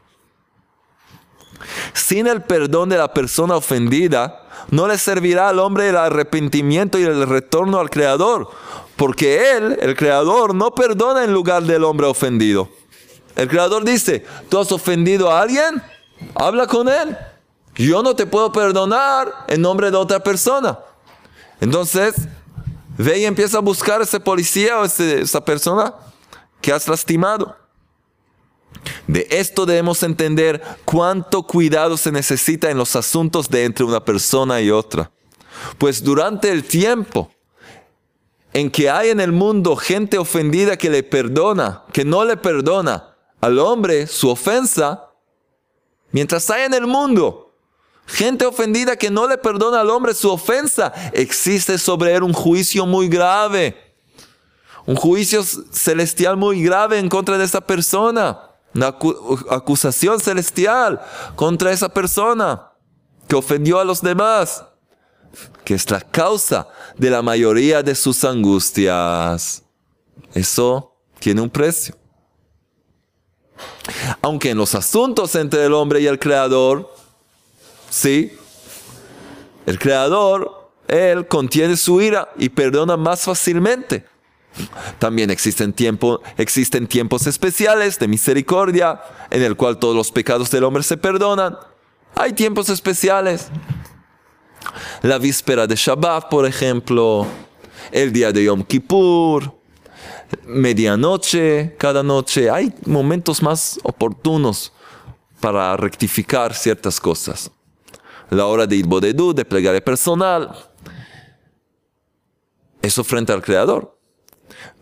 [1.92, 7.04] Sin el perdón de la persona ofendida, no le servirá al hombre el arrepentimiento y
[7.04, 8.50] el retorno al Creador,
[8.96, 12.68] porque Él, el Creador, no perdona en lugar del hombre ofendido.
[13.36, 15.82] El Creador dice, ¿tú has ofendido a alguien?
[16.34, 17.16] Habla con Él.
[17.76, 20.78] Yo no te puedo perdonar en nombre de otra persona.
[21.60, 22.14] Entonces,
[22.98, 25.94] ve y empieza a buscar a ese policía o esa persona
[26.60, 27.56] que has lastimado.
[29.06, 34.60] De esto debemos entender cuánto cuidado se necesita en los asuntos de entre una persona
[34.60, 35.10] y otra.
[35.78, 37.30] Pues durante el tiempo
[38.52, 43.16] en que hay en el mundo gente ofendida que le perdona, que no le perdona
[43.40, 45.10] al hombre su ofensa,
[46.10, 47.47] mientras hay en el mundo
[48.08, 52.86] gente ofendida que no le perdona al hombre su ofensa, existe sobre él un juicio
[52.86, 53.76] muy grave,
[54.86, 58.40] un juicio celestial muy grave en contra de esa persona,
[58.74, 58.96] una
[59.50, 61.00] acusación celestial
[61.36, 62.72] contra esa persona
[63.28, 64.64] que ofendió a los demás
[65.64, 69.62] que es la causa de la mayoría de sus angustias.
[70.34, 71.94] Eso tiene un precio.
[74.22, 76.90] Aunque en los asuntos entre el hombre y el creador,
[77.88, 78.32] sí,
[79.66, 84.04] el creador, él contiene su ira y perdona más fácilmente.
[84.98, 85.74] También existen,
[86.36, 91.56] existen tiempos especiales de misericordia en el cual todos los pecados del hombre se perdonan.
[92.16, 93.50] Hay tiempos especiales
[95.02, 97.26] la víspera de Shabbat, por ejemplo,
[97.92, 99.54] el día de Yom Kippur,
[100.44, 102.50] medianoche, cada noche.
[102.50, 104.72] Hay momentos más oportunos
[105.40, 107.50] para rectificar ciertas cosas.
[108.30, 110.54] La hora de Bodedú, de plegaria personal.
[112.82, 113.98] Eso frente al Creador.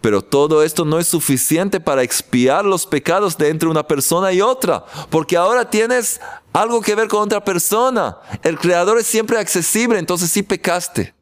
[0.01, 4.41] Pero todo esto no es suficiente para expiar los pecados de entre una persona y
[4.41, 6.21] otra, porque ahora tienes
[6.53, 8.19] algo que ver con otra persona.
[8.43, 11.15] El Creador es siempre accesible, entonces sí pecaste.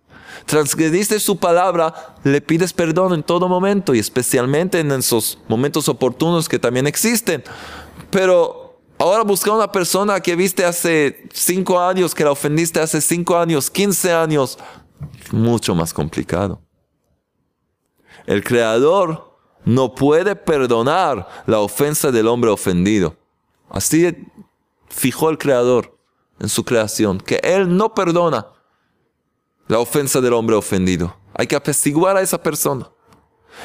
[0.47, 6.49] Transgrediste su palabra, le pides perdón en todo momento y especialmente en esos momentos oportunos
[6.49, 7.43] que también existen.
[8.11, 8.64] Pero
[8.99, 13.71] ahora busca una persona que viste hace cinco años, que la ofendiste hace cinco años,
[13.71, 14.59] quince años,
[15.33, 16.61] mucho más complicado.
[18.27, 23.17] El Creador no puede perdonar la ofensa del hombre ofendido.
[23.69, 24.17] Así
[24.89, 25.99] fijó el Creador
[26.39, 28.47] en su creación, que Él no perdona
[29.69, 31.17] la ofensa del hombre ofendido.
[31.35, 32.91] Hay que apaciguar a esa persona.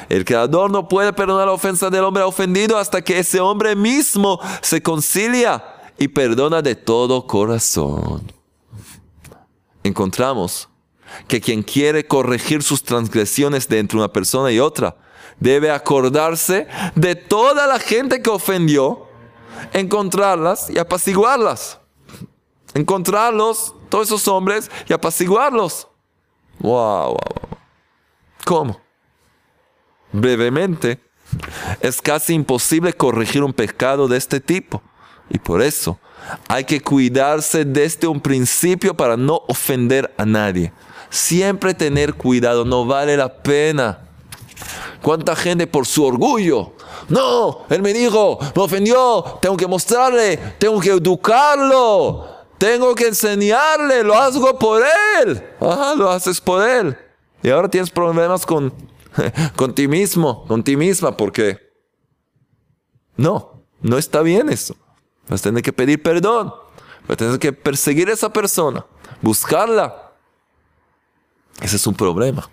[0.08, 4.40] El Creador no puede perdonar la ofensa del hombre ofendido hasta que ese hombre mismo
[4.62, 5.64] se concilia
[5.98, 8.32] y perdona de todo corazón.
[9.82, 10.68] Encontramos
[11.28, 14.96] que quien quiere corregir sus transgresiones de entre una persona y otra,
[15.38, 19.06] debe acordarse de toda la gente que ofendió,
[19.72, 21.78] encontrarlas y apaciguarlas.
[22.74, 25.88] Encontrarlos, todos esos hombres, y apaciguarlos.
[26.60, 27.58] Wow, wow, wow.
[28.44, 28.89] ¿Cómo?
[30.12, 31.00] Brevemente,
[31.80, 34.82] es casi imposible corregir un pecado de este tipo.
[35.28, 35.98] Y por eso
[36.48, 40.72] hay que cuidarse desde un principio para no ofender a nadie.
[41.08, 44.00] Siempre tener cuidado, no vale la pena.
[45.02, 46.72] ¿Cuánta gente por su orgullo?
[47.08, 54.04] No, él me dijo, me ofendió, tengo que mostrarle, tengo que educarlo, tengo que enseñarle,
[54.04, 54.82] lo hago por
[55.20, 55.42] él.
[55.60, 56.96] Ajá, lo haces por él.
[57.42, 58.72] Y ahora tienes problemas con,
[59.56, 61.58] con ti mismo, con ti misma, porque
[63.16, 64.76] no, no está bien eso.
[65.28, 66.52] Vas a tener que pedir perdón,
[67.02, 68.84] vas a tener que perseguir a esa persona,
[69.20, 70.10] buscarla
[71.60, 72.48] ese es un problema.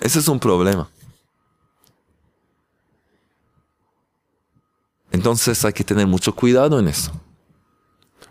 [0.00, 0.88] Ese es un problema.
[5.12, 7.12] Entonces hay que tener mucho cuidado en eso.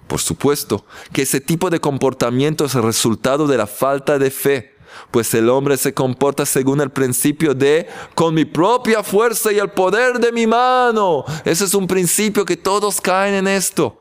[0.08, 4.76] Por supuesto que ese tipo de comportamiento es el resultado de la falta de fe,
[5.12, 9.70] pues el hombre se comporta según el principio de con mi propia fuerza y el
[9.72, 11.26] poder de mi mano.
[11.46, 14.00] Ese es un principio que todos caen en esto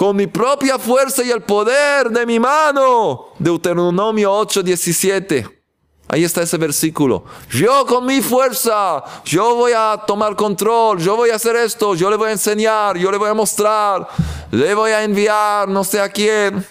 [0.00, 3.34] con mi propia fuerza y el poder de mi mano.
[3.38, 5.60] Deuteronomio 8:17.
[6.08, 7.24] Ahí está ese versículo.
[7.50, 12.08] Yo con mi fuerza, yo voy a tomar control, yo voy a hacer esto, yo
[12.08, 14.08] le voy a enseñar, yo le voy a mostrar,
[14.50, 16.66] le voy a enviar no sé a quién.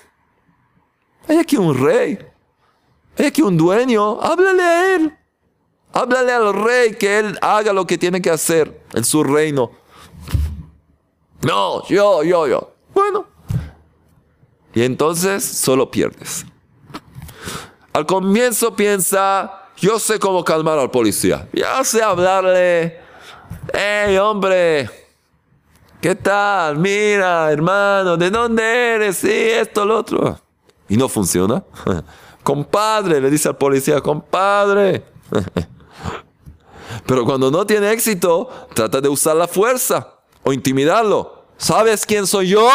[1.28, 2.17] Hay aquí un rey,
[3.20, 5.17] hay aquí un dueño, háblale a él.
[5.91, 9.72] Háblale al rey que él haga lo que tiene que hacer en su reino.
[11.41, 12.74] No, yo, yo, yo.
[12.93, 13.26] Bueno.
[14.74, 16.45] Y entonces solo pierdes.
[17.91, 21.47] Al comienzo piensa, yo sé cómo calmar al policía.
[21.53, 22.99] Ya sé hablarle.
[23.74, 24.89] Hey, hombre.
[25.99, 26.78] ¿Qué tal?
[26.78, 29.17] Mira, hermano, ¿de dónde eres?
[29.17, 30.39] Sí, esto, lo otro.
[30.88, 31.63] Y no funciona.
[32.50, 35.04] compadre, le dice al policía, compadre.
[37.06, 41.45] Pero cuando no tiene éxito, trata de usar la fuerza o intimidarlo.
[41.58, 42.68] ¿Sabes quién soy yo?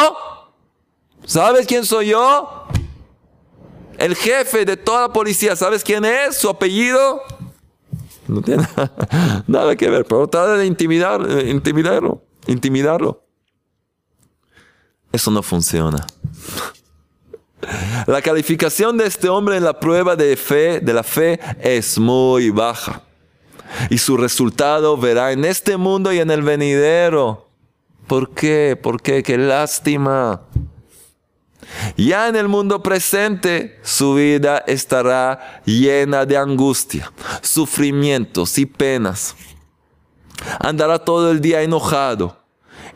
[1.25, 2.69] ¿Sabes quién soy yo?
[3.99, 6.37] El jefe de toda la policía, ¿sabes quién es?
[6.37, 7.21] ¿Su apellido?
[8.29, 8.65] No tiene
[9.49, 13.25] nada que ver, pero trata de intimidar, intimidarlo, intimidarlo.
[15.11, 16.07] Eso no funciona.
[18.07, 22.51] La calificación de este hombre en la prueba de fe, de la fe, es muy
[22.51, 23.03] baja.
[23.91, 27.49] Y su resultado verá en este mundo y en el venidero.
[28.07, 28.79] ¿Por qué?
[28.81, 29.23] ¿Por qué?
[29.23, 30.43] Qué lástima.
[31.97, 39.35] Ya en el mundo presente su vida estará llena de angustia, sufrimientos y penas.
[40.61, 42.44] Andará todo el día enojado,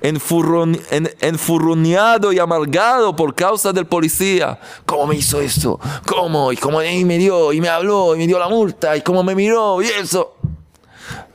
[0.01, 4.59] enfurruñado y amargado por causa del policía.
[4.87, 5.81] ¿Cómo me hizo eso?
[6.07, 6.53] ¿Cómo?
[6.53, 7.53] ¿Y cómo me dio?
[7.53, 10.35] Y me habló, y me dio la multa, y cómo me miró, y eso.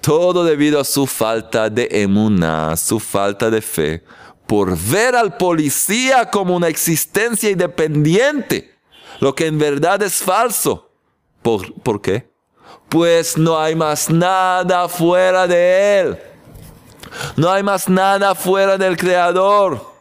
[0.01, 4.03] Todo debido a su falta de emuná, su falta de fe,
[4.45, 8.75] por ver al policía como una existencia independiente,
[9.19, 10.89] lo que en verdad es falso.
[11.41, 12.29] ¿Por, ¿por qué?
[12.89, 16.32] Pues no hay más nada fuera de él.
[17.35, 19.93] No hay más nada fuera del Creador.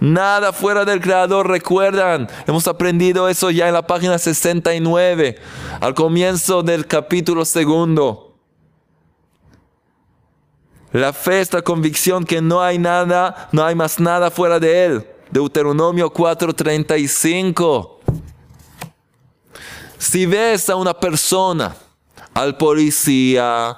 [0.00, 5.38] Nada fuera del Creador, recuerdan, hemos aprendido eso ya en la página 69,
[5.80, 8.34] al comienzo del capítulo segundo.
[10.92, 14.84] La fe es la convicción que no hay nada, no hay más nada fuera de
[14.84, 15.06] Él.
[15.30, 17.98] Deuteronomio 4:35.
[19.98, 21.74] Si ves a una persona,
[22.34, 23.76] al policía,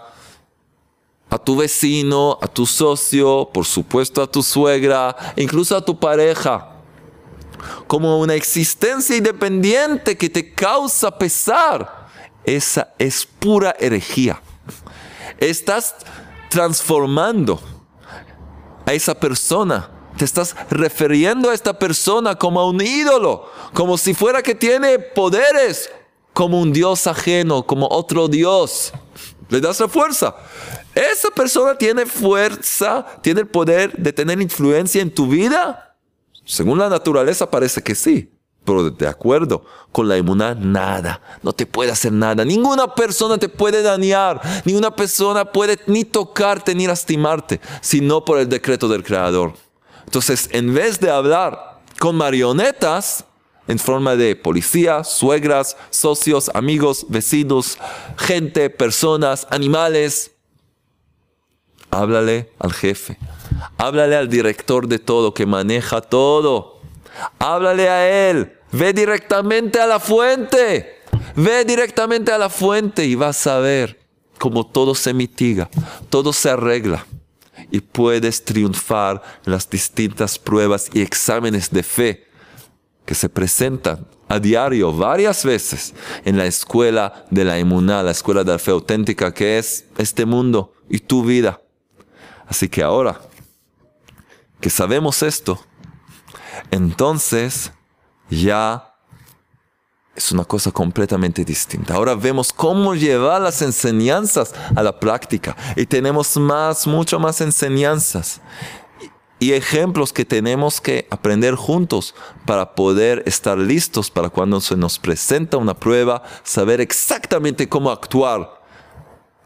[1.37, 6.72] a tu vecino, a tu socio, por supuesto a tu suegra, incluso a tu pareja,
[7.87, 12.09] como una existencia independiente que te causa pesar,
[12.43, 14.41] esa es pura herejía.
[15.39, 15.97] Estás
[16.49, 17.61] transformando
[18.87, 19.91] a esa persona.
[20.16, 24.99] Te estás refiriendo a esta persona como a un ídolo, como si fuera que tiene
[24.99, 25.91] poderes,
[26.32, 28.95] como un Dios ajeno, como otro Dios.
[29.49, 30.34] Le das la fuerza.
[30.94, 35.94] ¿Esa persona tiene fuerza, tiene el poder de tener influencia en tu vida?
[36.44, 38.32] Según la naturaleza parece que sí,
[38.64, 42.44] pero de acuerdo con la inmunidad, nada, no te puede hacer nada.
[42.44, 48.49] Ninguna persona te puede dañar, ninguna persona puede ni tocarte ni lastimarte, sino por el
[48.49, 49.55] decreto del Creador.
[50.05, 53.24] Entonces, en vez de hablar con marionetas,
[53.69, 57.79] en forma de policía, suegras, socios, amigos, vecinos,
[58.17, 60.33] gente, personas, animales,
[61.91, 63.17] Háblale al jefe.
[63.79, 66.81] Háblale al director de todo, que maneja todo.
[67.39, 68.53] Háblale a él.
[68.73, 71.01] Ve directamente a la fuente.
[71.35, 73.99] Ve directamente a la fuente y vas a ver
[74.39, 75.71] cómo todo se mitiga,
[76.11, 77.07] todo se arregla.
[77.71, 82.26] Y puedes triunfar en las distintas pruebas y exámenes de fe
[83.07, 85.95] que se presentan a diario varias veces
[86.25, 90.27] en la escuela de la inmunidad, la escuela de la fe auténtica que es este
[90.27, 91.61] mundo y tu vida.
[92.47, 93.21] Así que ahora
[94.61, 95.65] que sabemos esto,
[96.71, 97.73] entonces
[98.29, 98.93] ya
[100.17, 101.95] es una cosa completamente distinta.
[101.95, 108.41] Ahora vemos cómo llevar las enseñanzas a la práctica y tenemos más, mucho más enseñanzas
[109.47, 112.16] y ejemplos que tenemos que aprender juntos
[112.47, 118.61] para poder estar listos para cuando se nos presenta una prueba, saber exactamente cómo actuar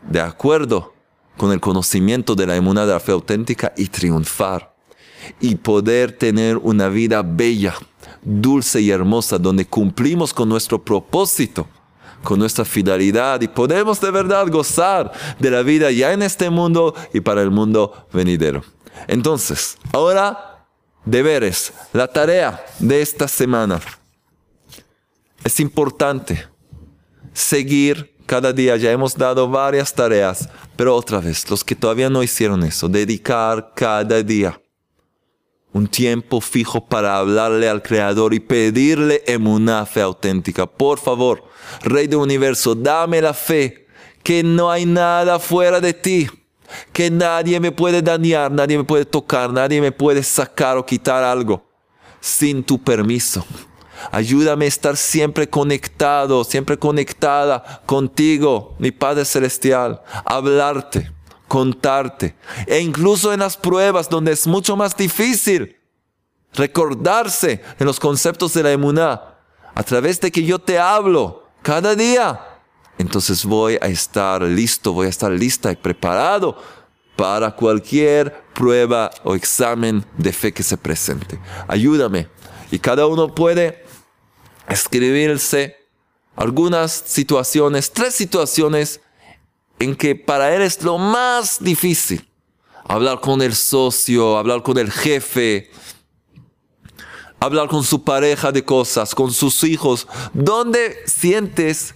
[0.09, 0.95] de acuerdo
[1.37, 4.75] con el conocimiento de la inmunidad de la fe auténtica y triunfar.
[5.39, 7.75] Y poder tener una vida bella,
[8.23, 11.69] dulce y hermosa, donde cumplimos con nuestro propósito,
[12.25, 16.95] con nuestra fidelidad y podemos de verdad gozar de la vida ya en este mundo
[17.13, 18.65] y para el mundo venidero.
[19.07, 20.67] Entonces, ahora,
[21.05, 23.81] deberes, la tarea de esta semana.
[25.45, 26.47] Es importante
[27.33, 32.23] seguir cada día ya hemos dado varias tareas, pero otra vez, los que todavía no
[32.23, 34.61] hicieron eso, dedicar cada día
[35.73, 40.67] un tiempo fijo para hablarle al Creador y pedirle en una fe auténtica.
[40.67, 41.43] Por favor,
[41.83, 43.89] Rey del Universo, dame la fe
[44.23, 46.29] que no hay nada fuera de ti,
[46.93, 51.23] que nadie me puede dañar, nadie me puede tocar, nadie me puede sacar o quitar
[51.23, 51.63] algo
[52.21, 53.45] sin tu permiso.
[54.11, 60.03] Ayúdame a estar siempre conectado, siempre conectada contigo, mi Padre Celestial.
[60.25, 61.13] Hablarte,
[61.49, 62.35] contarte.
[62.67, 65.77] E incluso en las pruebas donde es mucho más difícil
[66.55, 69.37] recordarse en los conceptos de la emuná.
[69.75, 72.50] A través de que yo te hablo cada día.
[73.01, 76.59] Entonces voy a estar listo, voy a estar lista y preparado
[77.17, 81.41] para cualquier prueba o examen de fe que se presente.
[81.67, 82.29] Ayúdame.
[82.71, 83.87] Y cada uno puede
[84.69, 85.79] escribirse
[86.37, 89.01] algunas situaciones, tres situaciones
[89.79, 92.29] en que para él es lo más difícil.
[92.85, 95.71] Hablar con el socio, hablar con el jefe,
[97.41, 100.07] hablar con su pareja de cosas, con sus hijos.
[100.35, 101.95] ¿Dónde sientes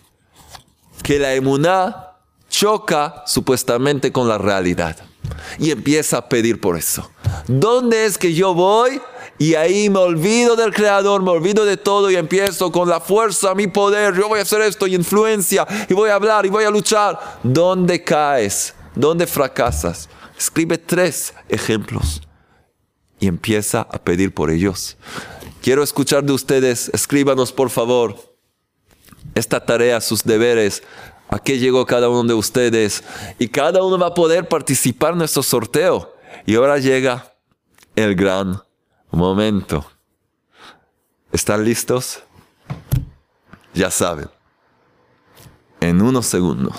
[1.05, 2.17] que la emuná
[2.49, 4.97] choca supuestamente con la realidad?
[5.59, 7.11] Y empieza a pedir por eso.
[7.47, 9.01] ¿Dónde es que yo voy?
[9.39, 13.55] Y ahí me olvido del Creador, me olvido de todo y empiezo con la fuerza,
[13.55, 16.65] mi poder, yo voy a hacer esto y influencia y voy a hablar y voy
[16.65, 17.19] a luchar.
[17.43, 18.75] ¿Dónde caes?
[18.95, 20.09] ¿Dónde fracasas?
[20.39, 22.23] Escribe tres ejemplos
[23.21, 24.97] y empieza a pedir por ellos.
[25.61, 28.34] Quiero escuchar de ustedes, escríbanos por favor
[29.35, 30.83] esta tarea, sus deberes,
[31.29, 33.03] a qué llegó cada uno de ustedes
[33.39, 36.15] y cada uno va a poder participar en nuestro sorteo.
[36.47, 37.33] Y ahora llega
[37.97, 38.61] el gran
[39.11, 39.85] momento.
[41.33, 42.23] ¿Están listos?
[43.73, 44.29] Ya saben.
[45.81, 46.77] En unos segundos.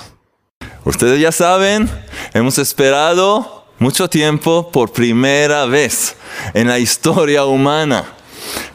[0.86, 1.90] Ustedes ya saben,
[2.34, 6.16] hemos esperado mucho tiempo por primera vez
[6.54, 8.15] en la historia humana.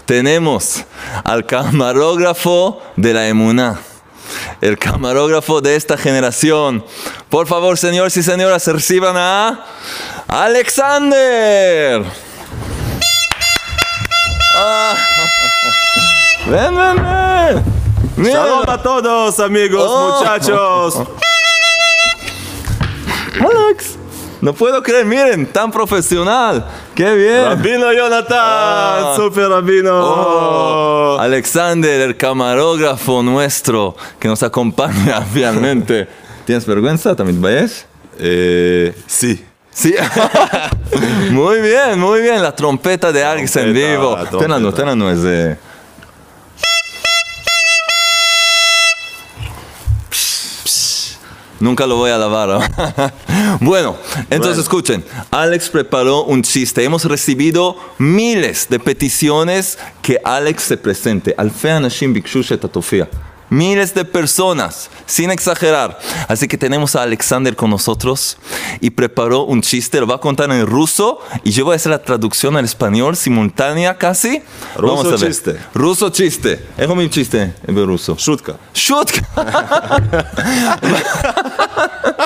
[0.06, 0.84] Tenemos
[1.24, 3.78] al camarógrafo de la Emuná,
[4.60, 6.84] el camarógrafo de esta generación.
[7.28, 9.64] Por favor, señores y señoras, reciban a
[10.28, 12.04] Alexander.
[14.54, 14.94] Ah.
[16.46, 17.64] Ven, ven, ven.
[18.16, 18.32] Mira.
[18.44, 20.18] Shalom a todos, amigos, Oh.
[20.18, 20.94] muchachos.
[23.38, 23.96] Alex.
[24.40, 26.66] No puedo creer, miren, tan profesional.
[27.00, 27.44] Qué bien.
[27.46, 29.14] Rabino Jonathan, Ah.
[29.16, 29.90] super rabino.
[30.04, 36.06] Oh, Alexander, el camarógrafo nuestro que nos acompaña fielmente.
[36.44, 37.16] ¿Tienes vergüenza?
[37.16, 37.86] ¿También vayas?
[38.18, 39.42] Eh, sí.
[39.72, 39.94] Sí.
[41.30, 42.42] muy bien, muy bien.
[42.42, 44.18] La trompeta de Alex en vivo.
[44.38, 45.56] Tenano, tenano es
[51.60, 52.48] Nunca lo voy a lavar.
[53.60, 53.96] bueno,
[54.30, 54.62] entonces Bueno.
[54.62, 55.04] escuchen.
[55.30, 56.82] Alex preparó un chiste.
[56.82, 61.34] Hemos recibido miles de peticiones que Alex se presente.
[61.36, 63.08] Alfe anashim bikshu shetatofia
[63.50, 65.98] miles de personas, sin exagerar.
[66.28, 68.38] Así que tenemos a Alexander con nosotros
[68.80, 71.90] y preparó un chiste, lo va a contar en ruso y yo voy a hacer
[71.90, 74.42] la traducción al español simultánea casi.
[74.76, 75.30] Ruso Vamos a ver.
[75.30, 75.56] chiste.
[75.74, 76.64] Ruso chiste.
[76.78, 78.16] Es mi chiste en ruso.
[78.18, 78.56] Shutka.
[78.74, 79.26] Shutka.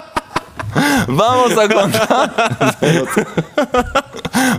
[1.08, 2.78] Vamos a contar.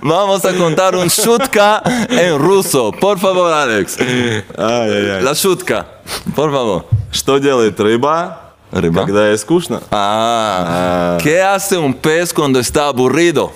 [0.02, 2.92] Vamos a contar un shutka en ruso.
[2.92, 3.98] Por favor, Alex.
[3.98, 5.22] Ай-яй-яй.
[5.22, 5.86] La shutka.
[6.34, 6.84] Por favor.
[7.12, 8.38] Что делает рыба,
[8.72, 9.04] Рыба?
[9.04, 9.80] когда ей скучно?
[9.90, 11.18] Ah.
[11.22, 13.52] ¿Qué hace un pez cuando está aburrido?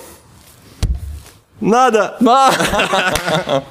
[1.61, 2.15] Надо.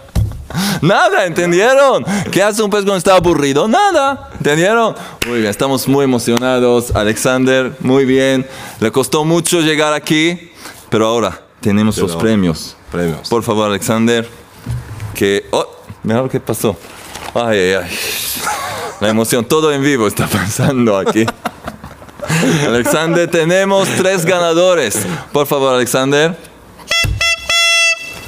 [0.82, 2.04] Nada, ¿entendieron?
[2.32, 3.68] ¿Qué hace un pez cuando está aburrido?
[3.68, 4.96] Nada, ¿entendieron?
[5.28, 6.96] Muy bien, estamos muy emocionados.
[6.96, 8.48] Alexander, muy bien.
[8.80, 10.52] Le costó mucho llegar aquí,
[10.90, 12.76] pero ahora tenemos los Pero- premios.
[12.92, 13.30] Premios.
[13.30, 14.28] Por favor, Alexander,
[15.14, 15.46] que...
[15.52, 15.68] Oh,
[16.04, 16.76] mira lo que pasó.
[17.36, 17.90] Ay, ay, ay.
[19.02, 21.26] La emoción, todo en vivo está pasando aquí.
[22.66, 24.98] Alexander, tenemos tres ganadores.
[25.32, 26.36] Por favor, Alexander.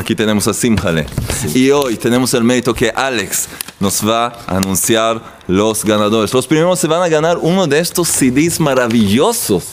[0.02, 1.06] Aquí tenemos a Simjale.
[1.40, 1.66] Sí.
[1.66, 3.48] Y hoy tenemos el mérito que Alex
[3.80, 6.34] nos va a anunciar los ganadores.
[6.34, 9.64] Los primeros se van a ganar uno de estos CDs maravillosos.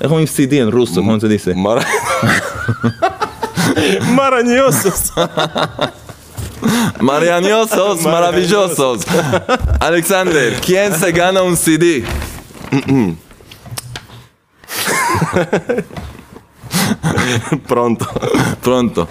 [0.00, 1.54] Es un CD en ruso, ¿cómo se dice?
[1.54, 1.84] Mar...
[4.14, 5.12] Marañosos.
[7.00, 9.02] Marañosos, maravillosos.
[9.80, 12.04] Alexander, ¿quién se gana un CD?
[17.66, 18.08] Pronto.
[18.62, 19.08] Pronto.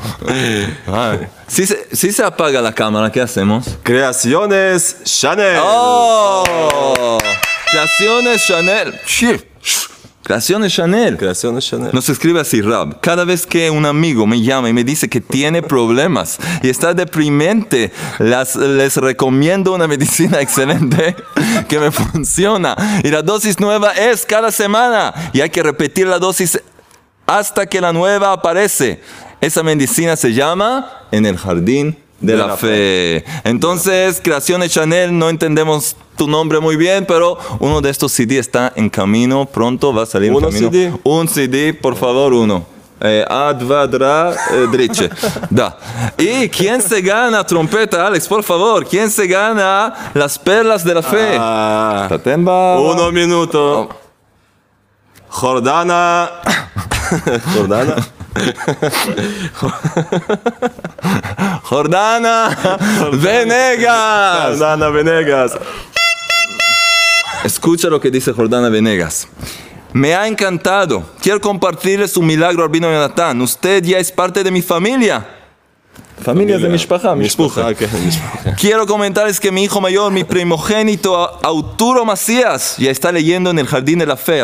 [0.88, 1.28] Ay.
[1.48, 3.78] Si se, si se apaga la cámara, ¿qué hacemos?
[3.84, 5.60] Creaciones Chanel.
[5.62, 7.18] ¡Oh!
[7.72, 8.94] Creaciones Chanel.
[10.24, 11.16] Creaciones Chanel.
[11.18, 11.92] Creaciones Chanel.
[11.94, 13.00] Nos escribe así, Rab.
[13.00, 16.94] Cada vez que un amigo me llama y me dice que tiene problemas y está
[16.94, 21.16] deprimente, las- les recomiendo una medicina excelente
[21.70, 22.76] que me funciona.
[23.06, 25.14] Y la dosis nueva es cada semana.
[25.32, 26.62] Y hay que repetir la dosis
[27.28, 29.02] hasta que la nueva aparece.
[29.40, 33.24] Esa medicina se llama En el Jardín de, la, fe.
[33.44, 38.74] Entonces, Creaciones Chanel, no entendemos tu nombre muy bien, pero uno de estos CD está
[38.76, 40.72] en camino, pronto va a salir en ¿Uno camino.
[40.72, 40.94] CD?
[41.04, 42.66] Un CD, por favor, uno.
[43.00, 45.10] Eh, Advadra eh, Driche.
[45.52, 45.78] Da.
[46.18, 48.28] ¿Y quién se gana trompeta, Alex?
[48.28, 51.38] Por favor, ¿quién se gana las perlas de la fe?
[51.38, 52.10] Ah,
[52.80, 53.90] uno minuto.
[55.30, 56.32] Jordana.
[57.54, 57.96] Jordana.
[61.64, 62.80] Jordana
[63.14, 64.58] Venegas.
[64.60, 65.58] Jordana Venegas.
[67.44, 69.28] Escucha lo que dice Jordana Venegas.
[69.94, 71.04] Me ha encantado.
[71.22, 73.42] Quiero compartirles un milagro al Rabino Jonathan.
[73.42, 75.37] Usted ya es parte de mi familia.
[76.22, 77.74] Familia de Mishpacha, Mishpacha.
[78.58, 83.68] Quiero comentarles que mi hijo mayor, mi primogénito, Arturo Macías, ya está leyendo en el
[83.68, 84.44] Jardín de la Fe.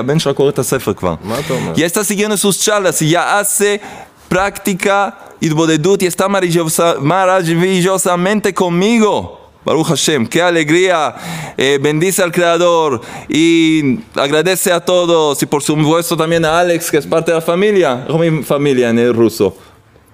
[1.76, 3.82] Ya está siguiendo sus charlas y ya hace
[4.30, 9.39] práctica y está maravillosamente conmigo.
[9.65, 11.15] Baruch Hashem, qué alegría.
[11.57, 16.97] Eh, bendice al Creador y agradece a todos y por supuesto también a Alex, que
[16.97, 18.05] es parte de la familia.
[18.19, 19.55] mi familia en el ruso.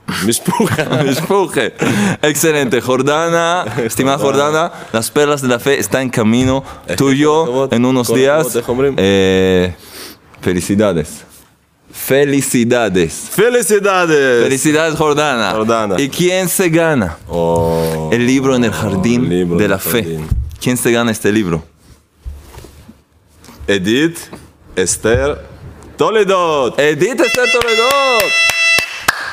[0.25, 0.85] Mispuja.
[1.05, 1.73] Mispuje.
[2.21, 2.81] Excelente.
[2.81, 6.63] Jordana, estimada Jordana, las perlas de la fe están en camino
[6.97, 8.57] tuyo en unos días.
[8.97, 9.73] Eh,
[10.41, 11.25] felicidades.
[11.91, 13.13] Felicidades.
[13.31, 14.43] Felicidades.
[14.43, 15.51] Felicidades, Jordana.
[15.51, 15.95] Jordana.
[15.99, 17.17] ¿Y quién se gana?
[18.11, 20.19] El libro en el jardín de la fe.
[20.61, 21.63] ¿Quién se gana este libro?
[23.67, 24.17] Edith
[24.75, 25.45] Esther
[25.97, 26.75] Toledo.
[26.77, 28.58] Edith Esther Toledo.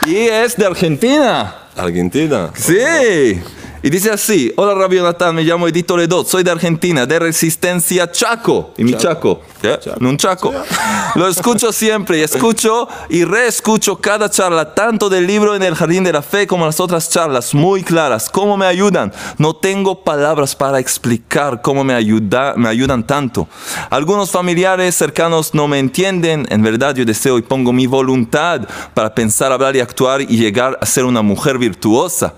[0.07, 1.52] Y es de Argentina.
[1.76, 2.50] Argentina.
[2.54, 3.40] Sí.
[3.87, 8.11] Y dice así, hola Rabbi Jonathan, me llamo Edith Toledo, soy de Argentina, de Resistencia
[8.11, 8.74] Chaco.
[8.76, 9.78] Y mi Chaco, ¿qué?
[9.78, 10.05] Chaco.
[10.05, 10.53] un Chaco.
[11.14, 16.03] Lo escucho siempre y escucho y reescucho cada charla, tanto del libro en el Jardín
[16.03, 18.28] de la Fe como las otras charlas, muy claras.
[18.28, 19.12] ¿Cómo me ayudan?
[19.39, 23.47] No tengo palabras para explicar cómo me, ayuda, me ayudan tanto.
[23.91, 28.62] Algunos familiares cercanos no me entienden, en verdad yo deseo y pongo mi voluntad
[28.95, 32.34] para pensar, hablar y actuar y llegar a ser una mujer virtuosa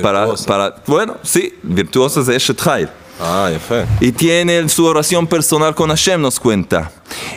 [0.00, 2.88] para, para, bueno, sí, virtuosos de Eshet Hail.
[3.20, 3.86] Ah, fe.
[4.00, 6.90] Y tiene su oración personal con Hashem, nos cuenta.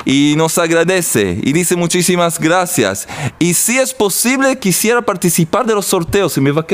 [0.03, 3.07] Y nos agradece y dice muchísimas gracias.
[3.39, 6.37] Y si es posible, quisiera participar de los sorteos.
[6.37, 6.65] Y me va a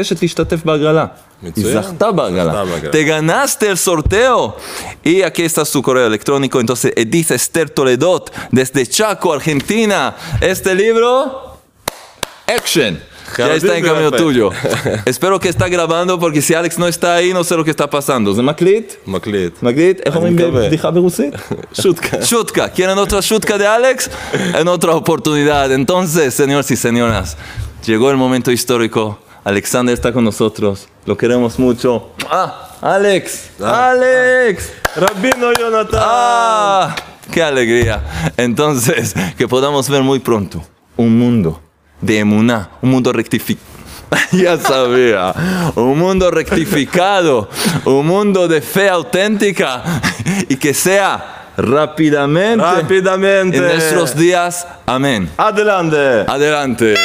[2.11, 2.63] bagala.
[2.91, 4.55] Te ganaste el sorteo.
[5.03, 6.59] Y aquí está su correo electrónico.
[6.59, 10.15] Entonces, eh, Edith Esther Toledot, desde Chaco, Argentina.
[10.39, 11.57] Este libro,
[12.47, 14.16] Action Ya está en Jardín de la camino Fe.
[14.16, 14.50] tuyo.
[15.04, 17.88] Espero que está grabando porque si Alex no está ahí, no sé lo que está
[17.88, 18.34] pasando.
[18.34, 18.92] ¿Se מקליט?
[19.06, 19.62] מקליט.
[19.62, 20.00] מקליט?
[20.06, 20.68] איך אומרים מקווה.
[20.68, 21.34] בדיחה ברוסית?
[21.72, 22.16] שוטקה.
[22.20, 22.68] Shutka.
[22.74, 24.10] ¿Quieren otra shutka de Alex?
[24.54, 25.72] En otra oportunidad.
[25.72, 27.36] Entonces, señores y señoras,
[27.84, 29.18] llegó el momento histórico.
[29.44, 30.88] Alexander está con nosotros.
[31.04, 32.10] Lo queremos mucho.
[32.30, 32.76] ¡Ah!
[32.80, 33.50] ¡Alex!
[33.60, 34.70] ¡Alex!
[34.96, 35.98] רבינו יונתן!
[36.00, 36.94] ¡Ah!
[37.32, 38.02] ¡Qué alegría!
[38.36, 40.62] Entonces, que podamos ver muy pronto
[40.96, 41.60] un mundo
[42.01, 43.71] de Emuná, un mundo rectificado.
[44.31, 45.33] ya sabía,
[45.75, 47.49] un mundo rectificado,
[47.85, 49.83] un mundo de fe auténtica
[50.49, 53.57] y que sea rápidamente, rápidamente.
[53.57, 54.67] en nuestros días.
[54.85, 55.29] Amén.
[55.37, 56.25] Adelante.
[56.27, 56.95] Adelante.